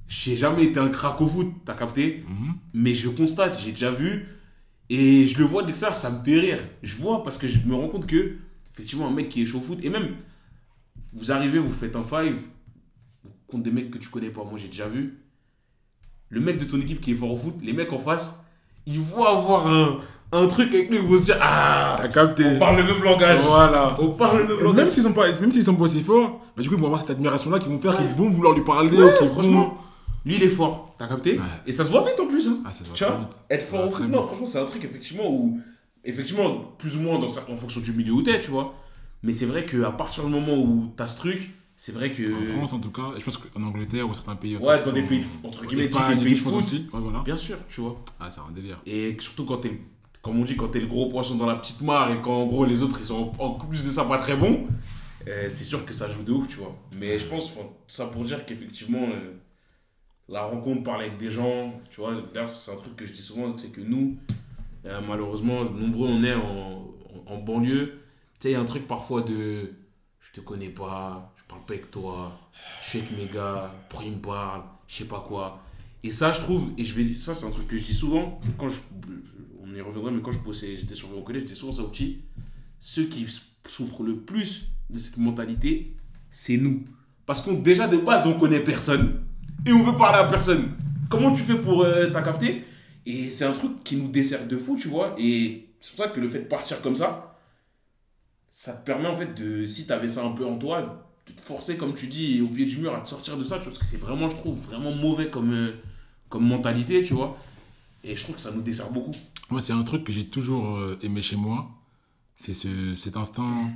[0.08, 2.54] J'ai jamais été un crack au foot, t'as capté Mhm.
[2.74, 4.26] Mais je constate, j'ai déjà vu.
[4.90, 6.58] Et je le vois de l'extérieur, ça me fait rire.
[6.82, 8.36] Je vois parce que je me rends compte que,
[8.74, 10.08] effectivement, un mec qui est chaud au foot, et même,
[11.14, 12.36] vous arrivez, vous faites un five
[13.48, 14.42] contre des mecs que tu connais pas.
[14.44, 15.20] Moi, j'ai déjà vu.
[16.28, 18.44] Le mec de ton équipe qui est fort au foot, les mecs en face,
[18.86, 19.98] ils vont avoir un,
[20.32, 22.44] un truc avec lui, ils vont se dire Ah, T'as capté.
[22.44, 23.40] on parle le même langage.
[23.46, 23.96] Voilà.
[24.00, 24.76] On parle le même langage.
[24.76, 26.86] Même s'ils sont pas, même s'ils sont pas aussi forts, bah du coup ils vont
[26.86, 28.06] avoir cette admiration là qui vont faire Ouais.
[28.06, 28.90] qu'ils vont vouloir lui parler.
[28.96, 29.78] Ouais, ou qu'ils vont- franchement,
[30.24, 31.44] lui il est fort, t'as capté Ouais.
[31.66, 32.48] Et ça se voit vite en plus.
[32.48, 32.58] Hein.
[32.64, 33.44] Ah, ça se voit Tu vois, vite.
[33.50, 35.60] être fort au foot, non, franchement, c'est un truc effectivement où,
[36.04, 38.74] effectivement, plus ou moins dans sa- en fonction du milieu où t'es, tu vois.
[39.22, 42.22] Mais c'est vrai qu'à partir du moment où t'as ce truc, c'est vrai que.
[42.54, 44.56] En France en tout cas, et je pense qu'en Angleterre ou certains pays.
[44.56, 46.54] Ouais, dans des pays de- entre guillemets, Espagne, typiques pays de foot.
[46.54, 46.86] aussi.
[46.92, 47.20] Ouais, voilà.
[47.20, 48.00] Bien sûr, tu vois.
[48.20, 48.80] Ah, c'est un délire.
[48.86, 49.80] Et surtout quand t'es,
[50.22, 52.46] comme on dit, quand t'es le gros poisson dans la petite mare et quand en
[52.46, 54.66] gros les autres ils sont en plus de ça pas très bons,
[55.26, 56.76] euh, c'est sûr que ça joue de ouf, tu vois.
[56.92, 59.32] Mais je pense, enfin, ça pour dire qu'effectivement, euh,
[60.28, 63.22] la rencontre, parler avec des gens, tu vois, d'ailleurs c'est un truc que je dis
[63.22, 64.16] souvent, c'est que nous,
[64.86, 66.94] euh, malheureusement, nombreux on est en,
[67.26, 68.00] en, banlieue,
[68.34, 69.72] tu sais, il y a un truc parfois de
[70.20, 72.38] je te connais pas, je parle pas avec toi,
[72.82, 75.62] je suis avec mes gars, pourquoi ils me parlent, je sais pas quoi.
[76.02, 78.40] Et ça, je trouve, et je vais, ça c'est un truc que je dis souvent,
[78.58, 78.80] quand je,
[79.62, 81.88] on y reviendra, mais quand je bossais, j'étais surveillant au collège, j'étais souvent ça au
[81.88, 82.22] petit,
[82.78, 83.26] ceux qui
[83.66, 85.96] souffrent le plus de cette mentalité,
[86.30, 86.84] c'est nous.
[87.26, 89.23] Parce qu'on, déjà de base, on connaît personne,
[89.66, 90.70] et on veut parler à personne.
[91.08, 92.10] Comment tu fais pour euh,
[93.06, 96.10] Et c'est un truc qui nous dessert de fou, tu vois, et c'est pour ça
[96.10, 97.36] que le fait de partir comme ça,
[98.50, 101.32] ça te permet en fait de, si tu avais ça un peu en toi, de
[101.32, 103.78] te forcer, comme tu dis, au pied du mur à te sortir de ça, parce
[103.78, 105.72] que c'est vraiment, je trouve, vraiment mauvais comme, euh,
[106.28, 107.36] comme mentalité, tu vois.
[108.02, 109.14] Et je trouve que ça nous dessert beaucoup.
[109.50, 111.68] Moi, c'est un truc que j'ai toujours euh, aimé chez moi.
[112.36, 113.70] C'est ce, cet instinct,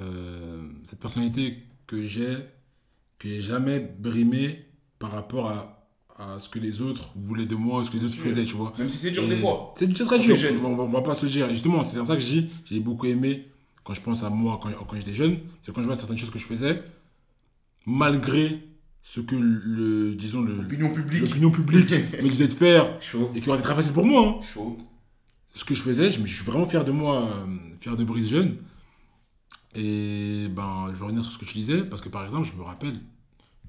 [0.00, 2.38] euh, cette personnalité que j'ai,
[3.18, 4.66] que j'ai jamais brimé
[4.98, 5.86] par rapport à,
[6.18, 8.28] à ce que les autres voulaient de moi, ce que les autres Oui.
[8.30, 8.72] faisaient, tu vois.
[8.78, 9.74] Même si c'est dur Et des fois.
[9.76, 11.46] C'est c'est très dur, on va, on va pas se le dire.
[11.46, 13.48] Et justement, c'est pour ça que je dis, j'ai beaucoup aimé
[13.82, 16.30] quand je pense à moi quand, quand j'étais jeune, c'est quand je vois certaines choses
[16.30, 16.82] que je faisais,
[17.86, 18.66] malgré
[19.02, 21.20] ce que le, disons, le- Opinion publique.
[21.20, 21.90] l'opinion publique
[22.22, 23.30] me disait de faire Chaud.
[23.34, 24.38] et qui aurait été très facile pour moi.
[24.40, 24.46] hein.
[24.54, 24.78] Chaud.
[25.54, 27.44] Ce que je faisais, je, suis vraiment fier de moi, euh,
[27.80, 28.56] fier de Brice Jeune.
[29.76, 32.56] Et ben, je vais revenir sur ce que tu disais, parce que par exemple, je
[32.58, 32.94] me rappelle,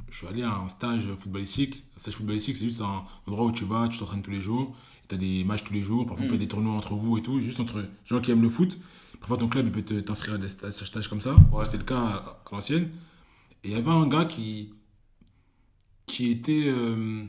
[0.10, 1.84] je suis allé à un stage footballistique.
[1.96, 4.76] Un stage footballistique, c'est juste un endroit où tu vas, tu t'entraînes tous les jours,
[5.10, 6.32] tu as des matchs tous les jours, parfois on Mm.
[6.32, 8.78] fait des tournois entre vous et tout, juste entre gens qui aiment le foot.
[9.20, 11.36] Parfois ton club il peut t'inscrire à des sta- stages comme ça.
[11.52, 11.66] Ouais.
[11.66, 12.90] C'était le cas à, à l'ancienne.
[13.64, 14.74] Et il y avait un gars qui,
[16.06, 17.24] qui était, euh,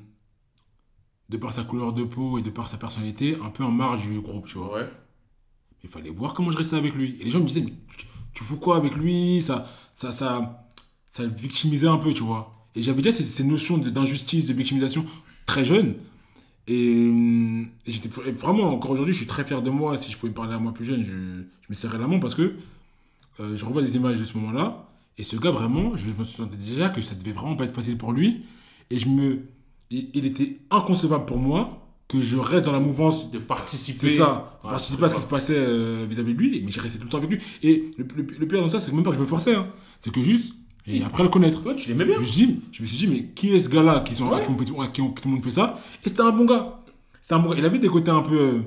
[1.28, 4.06] de par sa couleur de peau et de par sa personnalité, un peu en marge
[4.06, 4.74] du groupe, tu vois.
[4.74, 4.90] Ouais.
[5.82, 7.16] Il fallait voir comment je restais avec lui.
[7.20, 9.40] Et les gens me disaient, mais tu, tu fous quoi avec lui?
[9.42, 10.66] Ça, ça, ça,
[11.08, 12.52] ça le victimisait un peu, tu vois.
[12.76, 15.04] Et j'avais déjà ces, ces notions d'injustice, de victimisation
[15.46, 15.94] très jeune.
[16.68, 16.74] Et,
[17.08, 19.96] euh, et j'étais vraiment, encore aujourd'hui, je suis très fier de moi.
[19.98, 22.18] Si je pouvais me parler à moi plus jeune, je, je me serrais la main
[22.18, 22.54] parce que
[23.40, 24.88] euh, je revois des images de ce moment-là.
[25.18, 27.96] Et ce gars, vraiment, je me sentais déjà que ça devait vraiment pas être facile
[27.96, 28.44] pour lui.
[28.90, 29.42] Et je me.
[29.90, 34.08] Il, il était inconcevable pour moi que je reste dans la mouvance De participer.
[34.08, 34.60] c'est ça.
[34.64, 37.04] Ouais, participer à ce qui se passait euh, vis-à-vis de lui, mais j'ai resté tout
[37.04, 37.40] le temps avec lui.
[37.62, 39.54] Et le, le- le pire dans ça, c'est même pas que je me forçais.
[39.54, 39.68] hein.
[40.00, 40.54] C'est que juste,
[41.04, 41.62] appris à le connaître.
[41.74, 42.14] Tu l'aimais bien.
[42.14, 44.28] Je me, suis dit, je me suis dit, mais qui est ce gars-là qui, sont,
[44.28, 44.42] Ouais.
[44.44, 45.80] qui, on fait- qui tout le monde fait ça?
[46.04, 46.80] Et c'était un bon gars.
[47.20, 47.56] C'était un bon gars.
[47.58, 48.60] Il avait des côtés un peu euh,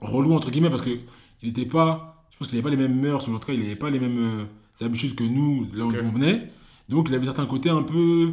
[0.00, 0.98] relous, entre guillemets, parce qu'il
[1.42, 2.24] n'était pas.
[2.32, 3.90] Je pense qu'il n'avait pas les mêmes mœurs, ou en tout cas, il n'avait pas
[3.90, 5.96] les mêmes euh, habitudes que nous, là où Ok.
[6.04, 6.50] on venait.
[6.88, 8.32] Donc, il avait certains côtés un peu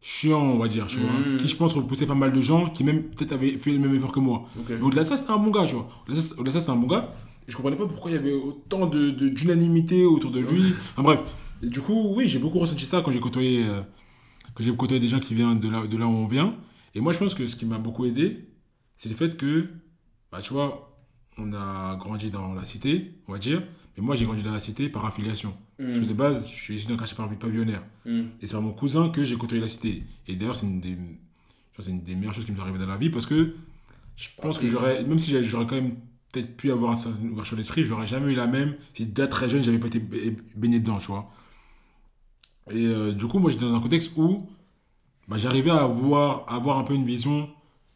[0.00, 1.10] chiants, on va dire, tu vois.
[1.10, 1.36] Mhm.
[1.38, 3.94] Qui, je pense, repoussait pas mal de gens qui, même, peut-être, avaient fait le même
[3.94, 4.44] effort que moi.
[4.68, 5.88] Mais au-delà de ça, c'était un bon gars, tu vois.
[6.06, 7.12] Au-delà de ça, de c'était un bon gars.
[7.46, 10.74] Et je comprenais pas pourquoi il y avait autant de, de- d'unanimité autour de lui.
[10.92, 11.20] Enfin bref.
[11.62, 13.82] Et du coup, oui, j'ai beaucoup ressenti ça quand j'ai côtoyé, euh,
[14.54, 16.56] quand j'ai côtoyé des gens qui viennent de là, de là où on vient.
[16.94, 18.48] Et moi, je pense que ce qui m'a beaucoup aidé,
[18.96, 19.68] c'est le fait que,
[20.32, 20.96] bah, tu vois,
[21.36, 23.62] on a grandi dans la cité, on va dire.
[23.96, 25.54] Mais moi, j'ai grandi dans la cité par affiliation.
[25.76, 26.06] Parce que Mm.
[26.08, 27.82] de base, je suis issu d'un quartier pavi- pavillonnaire.
[28.04, 28.20] Mm.
[28.40, 30.02] Et c'est par mon cousin que j'ai côtoyé la cité.
[30.26, 30.96] Et d'ailleurs, c'est une des,
[31.78, 33.54] c'est une des meilleures choses qui m'est arrivée dans la vie parce que
[34.16, 35.94] je pense que j'aurais, même si j'aurais quand même
[36.32, 39.48] peut-être pu avoir une certaine ouverture d'esprit, j'aurais jamais eu la même si déjà très
[39.48, 40.16] jeune, j'avais pas été ba-
[40.56, 41.30] baigné dedans, tu vois.
[42.70, 44.48] Et euh, du coup, moi, j'étais dans un contexte où
[45.26, 47.48] bah, j'arrivais à avoir, avoir un peu une vision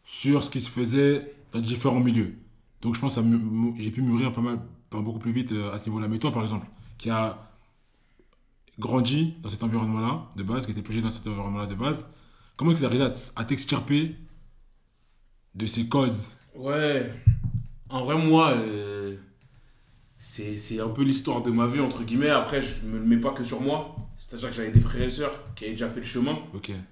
[0.03, 2.35] sur ce qui se faisait dans différents milieux.
[2.81, 3.21] Donc, je pense que
[3.77, 4.59] j'ai pu mûrir pas mal,
[4.89, 6.07] pas beaucoup plus vite euh, à ce niveau-là.
[6.07, 6.67] Mais toi, par exemple,
[6.97, 7.49] qui a
[8.79, 12.05] grandi dans cet environnement-là de base, qui était plongé dans cet environnement-là de base,
[12.55, 14.15] comment est-ce que tu arrivé à, t'extirper
[15.55, 16.15] de ces codes?
[16.55, 17.11] Ouais.
[17.89, 19.17] En vrai, moi, euh,
[20.17, 22.29] c'est un peu l'histoire de ma vie, entre guillemets.
[22.29, 23.95] Après, je me le mets pas que sur moi.
[24.17, 26.37] C'est-à-dire que j'avais des frères et sœurs qui avaient déjà fait le chemin.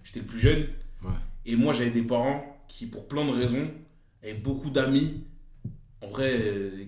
[0.03, 0.61] J'étais le plus jeune.
[1.03, 1.09] Ouais.
[1.45, 3.69] Et moi, j'avais des parents qui, pour plein de raisons,
[4.23, 5.23] avaient beaucoup d'amis.
[6.01, 6.85] En vrai, euh,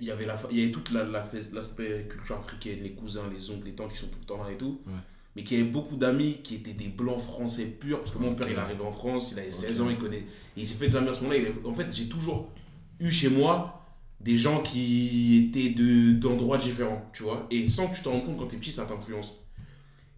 [0.00, 3.22] il y avait, la, fa- il y avait tout la- l'aspect culture africaine, les cousins,
[3.34, 4.80] les oncles, les tantes qui sont tout le temps là et tout.
[4.86, 4.92] Ouais.
[5.36, 8.00] Mais qui avaient beaucoup d'amis qui étaient des blancs français purs.
[8.00, 9.86] Parce que mon père, il est arrivé en France, il avait 16 Ok.
[9.86, 10.18] ans, il connaît.
[10.18, 10.26] Et
[10.60, 11.48] il s'est fait des amis à ce moment-là.
[11.64, 12.52] En fait, j'ai toujours
[13.00, 13.80] eu chez moi
[14.20, 17.46] des gens qui étaient de- d'endroits différents, tu vois.
[17.50, 19.32] Et sans que tu t'en rendes compte quand t'es petit, ça t'influence.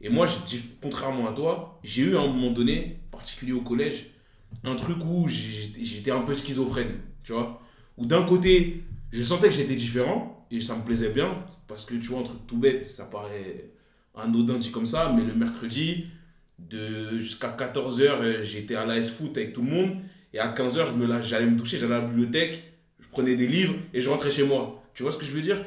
[0.00, 4.06] Et moi, j'ai- contrairement à toi, j'ai eu à un moment donné, particulier au collège,
[4.64, 7.62] un truc où j'étais un peu schizophrène, tu vois.
[7.96, 11.94] Où d'un côté, je sentais que j'étais différent et ça me plaisait bien, parce que
[11.94, 13.70] tu vois, un truc tout bête, ça paraît
[14.14, 16.06] anodin dit comme ça, mais le mercredi,
[16.58, 19.96] de jusqu'à 14h, j'étais à l'AS Foot avec tout le monde,
[20.32, 22.62] et à 15h, je me la- j'allais me toucher, j'allais à la bibliothèque,
[23.00, 24.82] je prenais des livres et je rentrais chez moi.
[24.94, 25.58] Tu vois ce que je veux dire?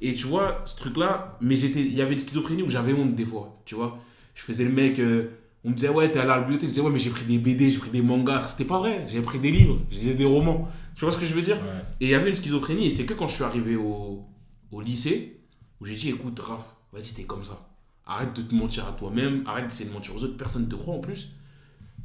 [0.00, 3.14] Et tu vois, ce truc-là, mais j'étais, il y avait une schizophrénie où j'avais honte
[3.14, 3.98] des fois, tu vois.
[4.34, 5.30] Je faisais le mec, euh,
[5.64, 7.24] on me disait, ouais, t'es allé à la bibliothèque, je disais, ouais, mais j'ai pris
[7.24, 8.48] des BD, j'ai pris des mangas.
[8.48, 10.68] C'était pas vrai, j'avais pris des livres, lisais des romans.
[10.94, 11.56] Tu vois ce que je veux dire?
[12.00, 14.24] Et il y avait une schizophrénie, et c'est que quand je suis arrivé au,
[14.70, 15.40] au lycée,
[15.80, 17.68] où j'ai dit, écoute, Raph, vas-y, t'es comme ça.
[18.06, 20.76] Arrête de te mentir à toi-même, arrête d'essayer de mentir aux autres, personne ne te
[20.76, 21.32] croit en plus.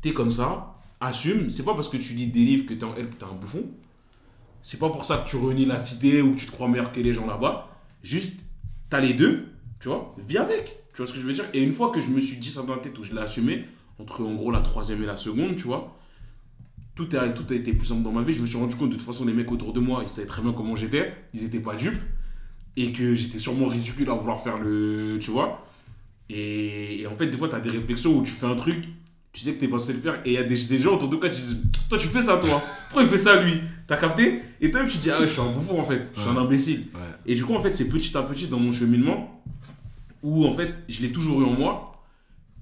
[0.02, 2.96] T'es comme ça, assume, c'est pas parce que tu lis des livres que t'es en
[2.96, 3.66] L que t'es un bouffon.
[4.64, 6.92] C'est pas pour ça que tu renies la cité ou que tu te crois meilleur
[6.92, 7.68] que les gens là-bas.
[8.04, 8.34] Juste,
[8.90, 9.46] t'as les deux,
[9.80, 10.78] tu vois, vis avec.
[10.94, 11.46] Tu vois ce que je veux dire?
[11.54, 13.22] Et une fois que je me suis dit ça dans la tête, où je l'ai
[13.22, 13.66] assumé,
[14.00, 15.98] entre en gros la troisième et la seconde, tu vois,
[16.96, 18.34] tout a, tout a été plus simple dans ma vie.
[18.34, 20.28] Je me suis rendu compte de toute façon, les mecs autour de moi, ils savaient
[20.28, 21.14] très bien comment j'étais.
[21.34, 22.00] Ils étaient pas dupes.
[22.78, 25.18] et que j'étais sûrement ridicule à vouloir faire le.
[25.22, 25.66] Tu vois
[26.30, 28.86] et, et en fait, des fois, tu as des réflexions où tu fais un truc,
[29.34, 30.96] tu sais que t'es pas censé le faire, et il y a des, des gens
[30.96, 33.60] autour de toi qui disent Toi, tu fais ça, toi Pourquoi il fait ça, lui?
[33.88, 34.42] T'as capté?
[34.62, 36.86] Et toi, tu dis Ah je suis un bouffon, en fait, je suis un imbécile.
[36.94, 37.02] Ouais.
[37.26, 39.44] Et du coup, en fait, c'est petit à petit dans mon cheminement
[40.24, 42.04] où, en fait, je l'ai toujours eu en moi.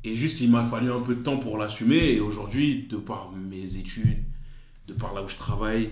[0.04, 2.14] Et juste, il m'a fallu un peu de temps pour l'assumer.
[2.14, 4.24] Et aujourd'hui, de par mes études,
[4.88, 5.90] de par là où je travaille,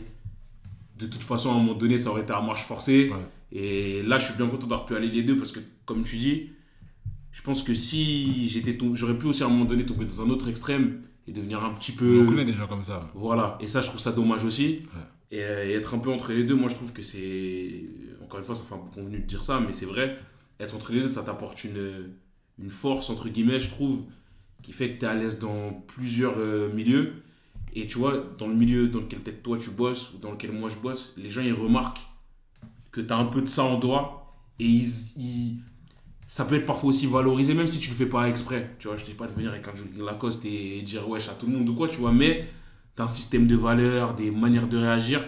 [0.97, 3.09] de toute façon, à un moment donné, ça aurait été à marche forcée.
[3.09, 3.18] Ouais.
[3.59, 6.18] Et là, je suis bien content d'avoir pu aller les deux parce que, comme tu
[6.18, 6.49] dis,
[7.32, 10.22] je pense que si j'étais tom- j'aurais pu aussi à un moment donné tomber dans
[10.24, 12.24] un autre extrême et devenir un petit peu.
[12.24, 13.09] On connaît des gens comme ça.
[13.13, 14.80] Voilà, et ça, je trouve ça dommage aussi.
[14.93, 15.38] Ouais.
[15.38, 17.84] Et, euh, et être un peu entre les deux, moi, je trouve que c'est.
[18.28, 20.20] Encore une fois, ça fait un peu convenu de dire ça, mais c'est vrai.
[20.60, 22.12] Être entre les deux, ça t'apporte une,
[22.70, 24.04] force, entre guillemets, je trouve,
[24.64, 27.14] qui fait que tu es à l'aise dans plusieurs euh, milieux.
[27.74, 30.52] Et tu vois, dans le milieu dans lequel peut-être toi tu bosses ou dans lequel
[30.52, 32.02] moi je bosse, les gens ils remarquent
[32.92, 35.60] que tu as un peu de ça en toi et ils-
[36.28, 38.76] ça peut être parfois aussi valorisé, même si tu le fais pas exprès.
[38.80, 41.34] Tu vois, je dis pas de venir avec un jogging Lacoste et dire wesh à
[41.34, 42.48] tout le monde ou quoi, tu vois, mais
[42.96, 45.26] tu as un système de valeurs, des manières de réagir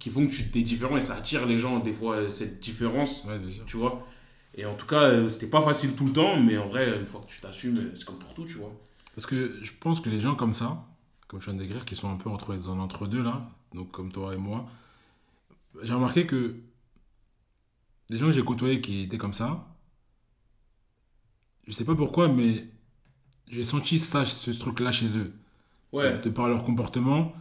[0.00, 3.24] qui font que tu t'es différent et ça attire les gens, des fois, cette différence,
[3.24, 3.64] Ouais, bien sûr.
[3.66, 4.04] tu vois.
[4.56, 7.06] Et en tout cas, euh, c'était pas facile tout le temps, mais en vrai, une
[7.06, 8.72] fois que tu t'assumes, euh, c'est comme pour tout, tu vois.
[9.14, 10.84] Parce que je pense que les gens comme ça,
[11.28, 13.92] comme je viens de décrire, qui sont un peu entre, dans un entre-deux là, donc
[13.92, 14.66] comme toi et moi,
[15.82, 16.56] j'ai remarqué que
[18.08, 19.68] les gens que j'ai côtoyés qui étaient comme ça,
[21.66, 22.66] je sais pas pourquoi, mais
[23.50, 25.32] j'ai senti ça, ce truc-là chez eux.
[25.92, 27.32] Ouais, De par leur comportement,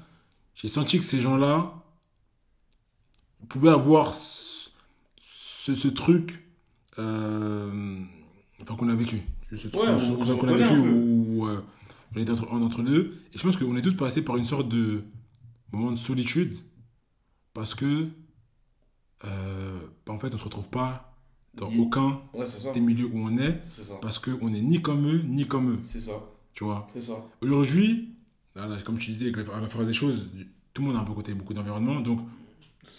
[0.56, 1.74] j'ai senti que ces gens-là
[3.48, 4.70] pouvaient avoir ce,
[5.22, 6.44] ce- ce truc
[6.98, 8.00] euh,
[8.62, 9.22] enfin, qu'on a vécu.
[9.56, 11.62] Ce truc Ouais, on- qu'on- a vécu où euh,
[12.16, 13.20] on était entre, en entre deux.
[13.34, 15.04] Et je pense qu'on est tous passés par une sorte de
[15.72, 16.58] moment de solitude
[17.54, 18.08] parce que,
[19.26, 21.06] euh, bah, en fait, on se retrouve pas
[21.56, 23.60] dans aucun ouais, des milieux où on est
[24.02, 25.80] parce qu'on n'est ni comme eux, ni comme eux.
[25.84, 26.14] C'est ça.
[26.54, 26.88] Tu vois?
[26.94, 27.26] C'est ça.
[27.42, 28.14] Aujourd'hui,
[28.86, 30.30] comme tu disais, avec la, à la phrase des choses,
[30.74, 32.02] tout le monde a un peu côté beaucoup d'environnement.
[32.02, 32.20] Donc,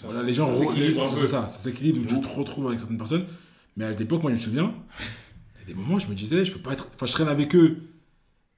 [0.05, 2.23] voilà, les gens c'est ça, ça s'équilibre, tu Ouf.
[2.23, 3.25] te retrouves avec certaines personnes.
[3.77, 4.73] Mais à l'époque, moi, je me souviens,
[5.57, 6.89] il y a des moments où je me disais, je peux pas être.
[6.95, 7.79] Enfin, je traîne avec eux,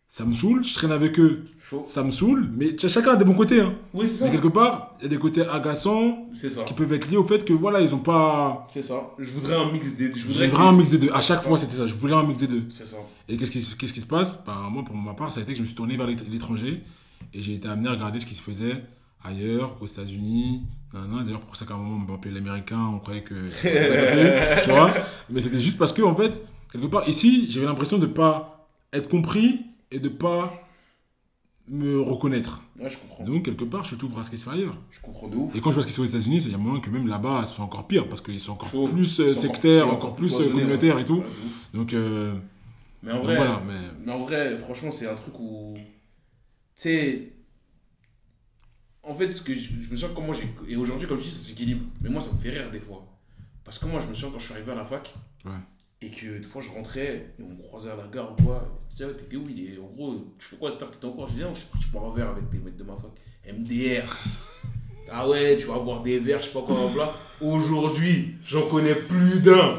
[0.09, 1.83] ça me saoule, je traîne avec eux, Chaud.
[1.87, 3.61] ça me saoule, mais tu chacun a des bons côtés.
[3.61, 3.75] Hein.
[3.95, 4.37] Oui, c'est Mais ça.
[4.37, 6.65] quelque part, il y a des côtés agaçants ça.
[6.65, 8.67] qui peuvent être liés au fait que, voilà, ils ont pas.
[8.71, 9.11] C'est ça.
[9.19, 10.13] Je voudrais un mix des.
[10.15, 11.13] Je voudrais que- un mix des deux.
[11.13, 11.87] À chaque fois, c'était ça.
[11.87, 12.65] Je voulais un mix des deux.
[12.69, 12.97] C'est ça.
[13.29, 14.43] Et qu'est-ce qui, se- qu'est-ce qui se passe?
[14.45, 16.29] Ben, Moi, pour ma part, ça a été que je me suis tourné vers l'ét-
[16.31, 16.83] l'étranger
[17.33, 18.83] et j'ai été amené à regarder ce qui se faisait
[19.25, 20.63] ailleurs, aux États-Unis.
[20.95, 21.25] Nan.
[21.25, 23.35] D'ailleurs, pour ça qu'à un moment, on m'appelait l'américain, on croyait que.
[24.63, 24.95] tu vois
[25.31, 28.69] Mais c'était juste parce que, en fait, quelque part, ici, j'avais l'impression de ne pas
[28.93, 30.53] être compris et de ne pas
[31.69, 32.63] me reconnaître.
[32.79, 33.25] Ouais, je comprends.
[33.25, 34.77] Donc, quelque part, je t'ouvre à ce qui se fait ailleurs.
[34.91, 35.55] Je comprends de ouf.
[35.55, 36.81] Et quand je vois ce qui se fait aux États-Unis, il y a un moment
[36.81, 38.89] que même là-bas, ils sont encore pires parce qu'ils sont encore Chaud.
[38.89, 41.03] plus euh, sectaires, c'est encore, plus euh, communautaires ouais.
[41.03, 41.19] et tout.
[41.19, 41.25] Ouais.
[41.75, 42.35] Donc, euh,
[43.03, 43.63] Mais en donc vrai, voilà.
[43.67, 43.81] Mais...
[44.05, 45.75] mais en vrai, franchement, c'est un truc où.
[45.77, 45.83] Tu
[46.75, 47.33] sais.
[49.03, 50.49] En fait, ce que je, je me souviens comment j'ai.
[50.69, 51.85] Et aujourd'hui, comme tu dis, ça s'équilibre.
[52.01, 53.05] Mais moi, ça me fait rire des fois.
[53.65, 55.13] Parce que moi, je me souviens quand je suis arrivé à la fac.
[55.45, 55.51] Ouais.
[56.03, 58.79] Et que des fois, je rentrais et on me croisait à la gare ou quoi.
[58.91, 61.07] Tu disais, ouais, t'étais où il est En gros, tu fais quoi cette heure T'étais
[61.07, 61.27] encore?
[61.29, 63.11] Je disais, non, je suis parti boire un verre avec des mecs de ma fac.
[63.53, 64.17] MDR.
[65.15, 67.13] Ah ouais, tu vas boire des verres, je sais pas quoi, bla.
[67.41, 69.75] Aujourd'hui, j'en connais plus d'un.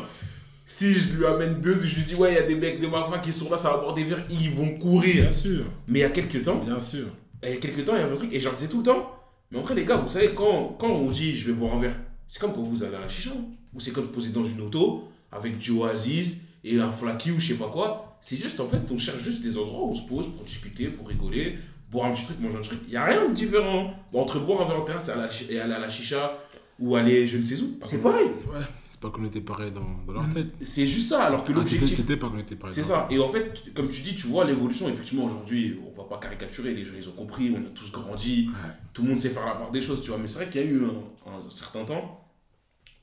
[0.66, 2.88] Si je lui amène deux, je lui dis, ouais, il y a des mecs de
[2.88, 5.24] ma fac qui sont là, ça va boire des verres, ils vont courir.
[5.24, 7.08] Bien sûr, Mais il y a quelques temps, bien sûr.
[7.44, 8.84] Il y a quelques temps, il y avait un truc, et j'en disais tout le
[8.84, 9.20] temps.
[9.52, 11.96] Mais vrai, les gars, vous savez, quand, quand on dit je vais boire un verre,
[12.28, 13.32] c'est comme quand vous allez à la chicha.
[13.74, 17.40] Ou c'est quand vous posez dans une auto avec du Oasis et un flaky ou
[17.40, 18.18] je sais pas quoi.
[18.22, 20.88] C'est juste, en fait, on cherche juste des endroits où on se pose pour discuter,
[20.88, 21.58] pour rigoler,
[21.92, 22.80] boire un petit truc, manger un truc.
[22.86, 23.94] Il n'y a rien de différent.
[24.14, 25.12] Entre boire un verre en terrasse
[25.50, 26.38] et aller à la chicha
[26.80, 28.28] ou aller je ne sais où, c'est pareil.
[28.52, 28.60] Ouais,
[28.90, 30.48] c'est pas qu'on était pareil dans, dans leur tête.
[30.62, 31.96] C'est juste ça, alors que Ah, c'était, l'objectif.
[31.98, 32.74] c'était pas qu'on était pareil.
[32.76, 33.08] C'est ça.
[33.12, 36.74] Et en fait, comme tu dis, tu vois l'évolution, effectivement, aujourd'hui, on va pas caricaturer,
[36.74, 38.70] les gens, ils ont compris, on a tous grandi, Ouais.
[38.94, 40.18] tout le monde sait faire la part des choses, tu vois.
[40.20, 42.26] Mais c'est vrai qu'il y a eu un, un certain temps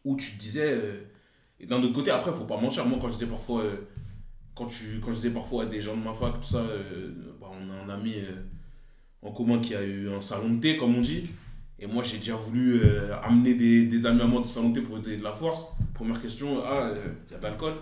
[0.04, 1.00] où tu te disais, euh,
[1.60, 3.76] et d'un autre côté, après, faut pas mentir, moi, quand je disais parfois, euh,
[4.54, 7.12] quand, tu, quand je disais parfois à des gens de ma fac, tout ça, euh,
[7.40, 8.32] bah, on a un ami euh,
[9.22, 11.24] en commun qui a eu un salon de thé, comme on dit.
[11.82, 14.98] Et moi, j'ai déjà voulu euh, amener des, des amis à moi de thé pour
[14.98, 15.68] donner de la force.
[15.94, 16.92] Première question, ah,
[17.28, 17.74] il y a de l'alcool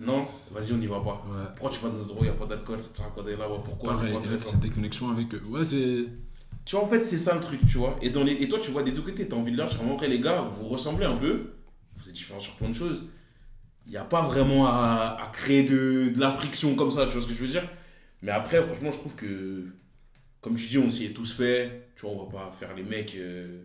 [0.00, 0.26] Non?
[0.50, 1.22] Vas-y, on n'y va pas.
[1.28, 1.44] Ouais.
[1.54, 3.06] Pourquoi tu vas dans un endroit où il n'y a pas d'alcool Ça te sert
[3.06, 3.62] à quoi d'aller là-bas?
[3.64, 5.42] Pourquoi C'est des connexions avec eux.
[5.48, 6.06] Ouais, c'est.
[6.64, 7.96] Tu vois, en fait, c'est ça le truc, tu vois.
[8.02, 8.32] Et, dans les...
[8.32, 10.20] et toi, tu vois des deux côtés, tu as envie de leur dire, vrai, les
[10.20, 11.52] gars, vous ressemblez un peu,
[11.96, 13.04] vous êtes différents sur plein de choses.
[13.86, 17.12] Il n'y a pas vraiment à, à créer de, de la friction comme ça, tu
[17.12, 17.66] vois ce que je veux dire?
[18.22, 19.64] Mais après, franchement, je trouve que,
[20.40, 22.82] comme tu dis, on s'y est tous fait, tu vois, on va pas faire les
[22.82, 23.14] mecs.
[23.16, 23.62] euh,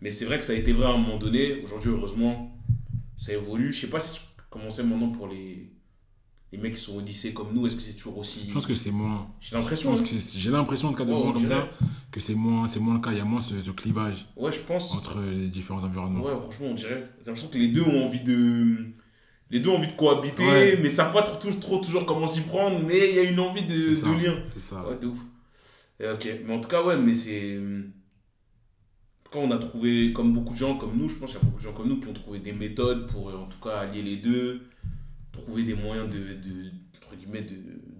[0.00, 1.62] Mais c'est vrai que ça a été vrai à un moment donné.
[1.62, 2.56] Aujourd'hui, heureusement,
[3.16, 3.72] ça évolue.
[3.72, 5.70] Je sais pas si- comment c'est maintenant pour les,
[6.52, 7.66] les mecs qui sont au lycée comme nous.
[7.66, 8.46] Est-ce que c'est toujours aussi.
[8.48, 9.28] Je pense que c'est moins.
[9.40, 9.92] J'ai Je l'impression.
[9.94, 10.02] hein.
[10.36, 11.68] j'ai l'impression, en tout cas, de on comme ça,
[12.10, 13.12] que c'est moins, c'est moins le cas.
[13.12, 14.94] Il y a moins ce, ce clivage Ouais, je pense.
[14.94, 16.24] entre les différents environnements.
[16.24, 17.08] Ouais, franchement, on dirait.
[17.20, 18.86] J'ai l'impression que les deux ont envie de.
[19.50, 20.78] Les deux ont envie de cohabiter, Ouais.
[20.80, 23.64] mais savent pas trop, trop toujours comment s'y prendre, mais il y a une envie
[23.66, 24.06] de, ça.
[24.08, 24.34] de lien.
[24.46, 24.86] C'est ça.
[24.88, 25.18] Ouais, de ouf.
[26.00, 27.58] Et ok, mais en tout cas, ouais, mais c'est.
[29.30, 31.44] Quand on a trouvé, comme beaucoup de gens comme nous, je pense qu'il y a
[31.44, 33.78] beaucoup de gens comme nous qui ont trouvé des méthodes pour, euh, en tout cas,
[33.78, 34.62] allier les deux,
[35.30, 37.46] trouver des moyens de, de entre guillemets,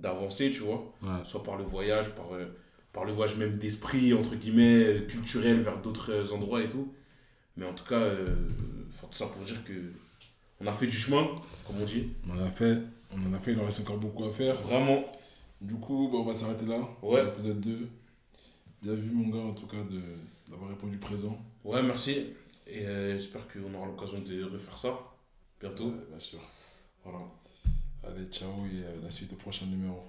[0.00, 0.92] d'avancer, tu vois.
[1.02, 1.08] Ouais.
[1.24, 2.46] Soit par le voyage, par, euh,
[2.92, 6.92] par le voyage même d'esprit, entre guillemets, euh, culturel vers d'autres endroits et tout.
[7.56, 8.26] Mais en tout cas, euh,
[9.00, 9.72] tout ça pour dire que
[10.60, 11.26] on a fait du chemin,
[11.66, 12.08] comme on dit.
[12.28, 12.78] On en a fait,
[13.16, 14.54] on en a fait, il en reste encore beaucoup à faire.
[14.62, 15.04] Vraiment,
[15.60, 16.78] Du coup, bah, on va s'arrêter là.
[17.02, 17.24] Ouais.
[17.24, 17.88] L'épisode 2.
[18.82, 19.76] Bien vu, mon gars, en tout cas,
[20.48, 21.36] d'avoir répondu présent.
[21.64, 22.34] ouais, merci.
[22.66, 24.98] Et euh, j'espère qu'on aura l'occasion de refaire ça
[25.60, 25.86] bientôt.
[25.86, 26.40] Ouais, bien sûr.
[27.04, 27.20] Voilà.
[28.04, 30.00] Allez, ciao et euh, la suite au prochain numéro.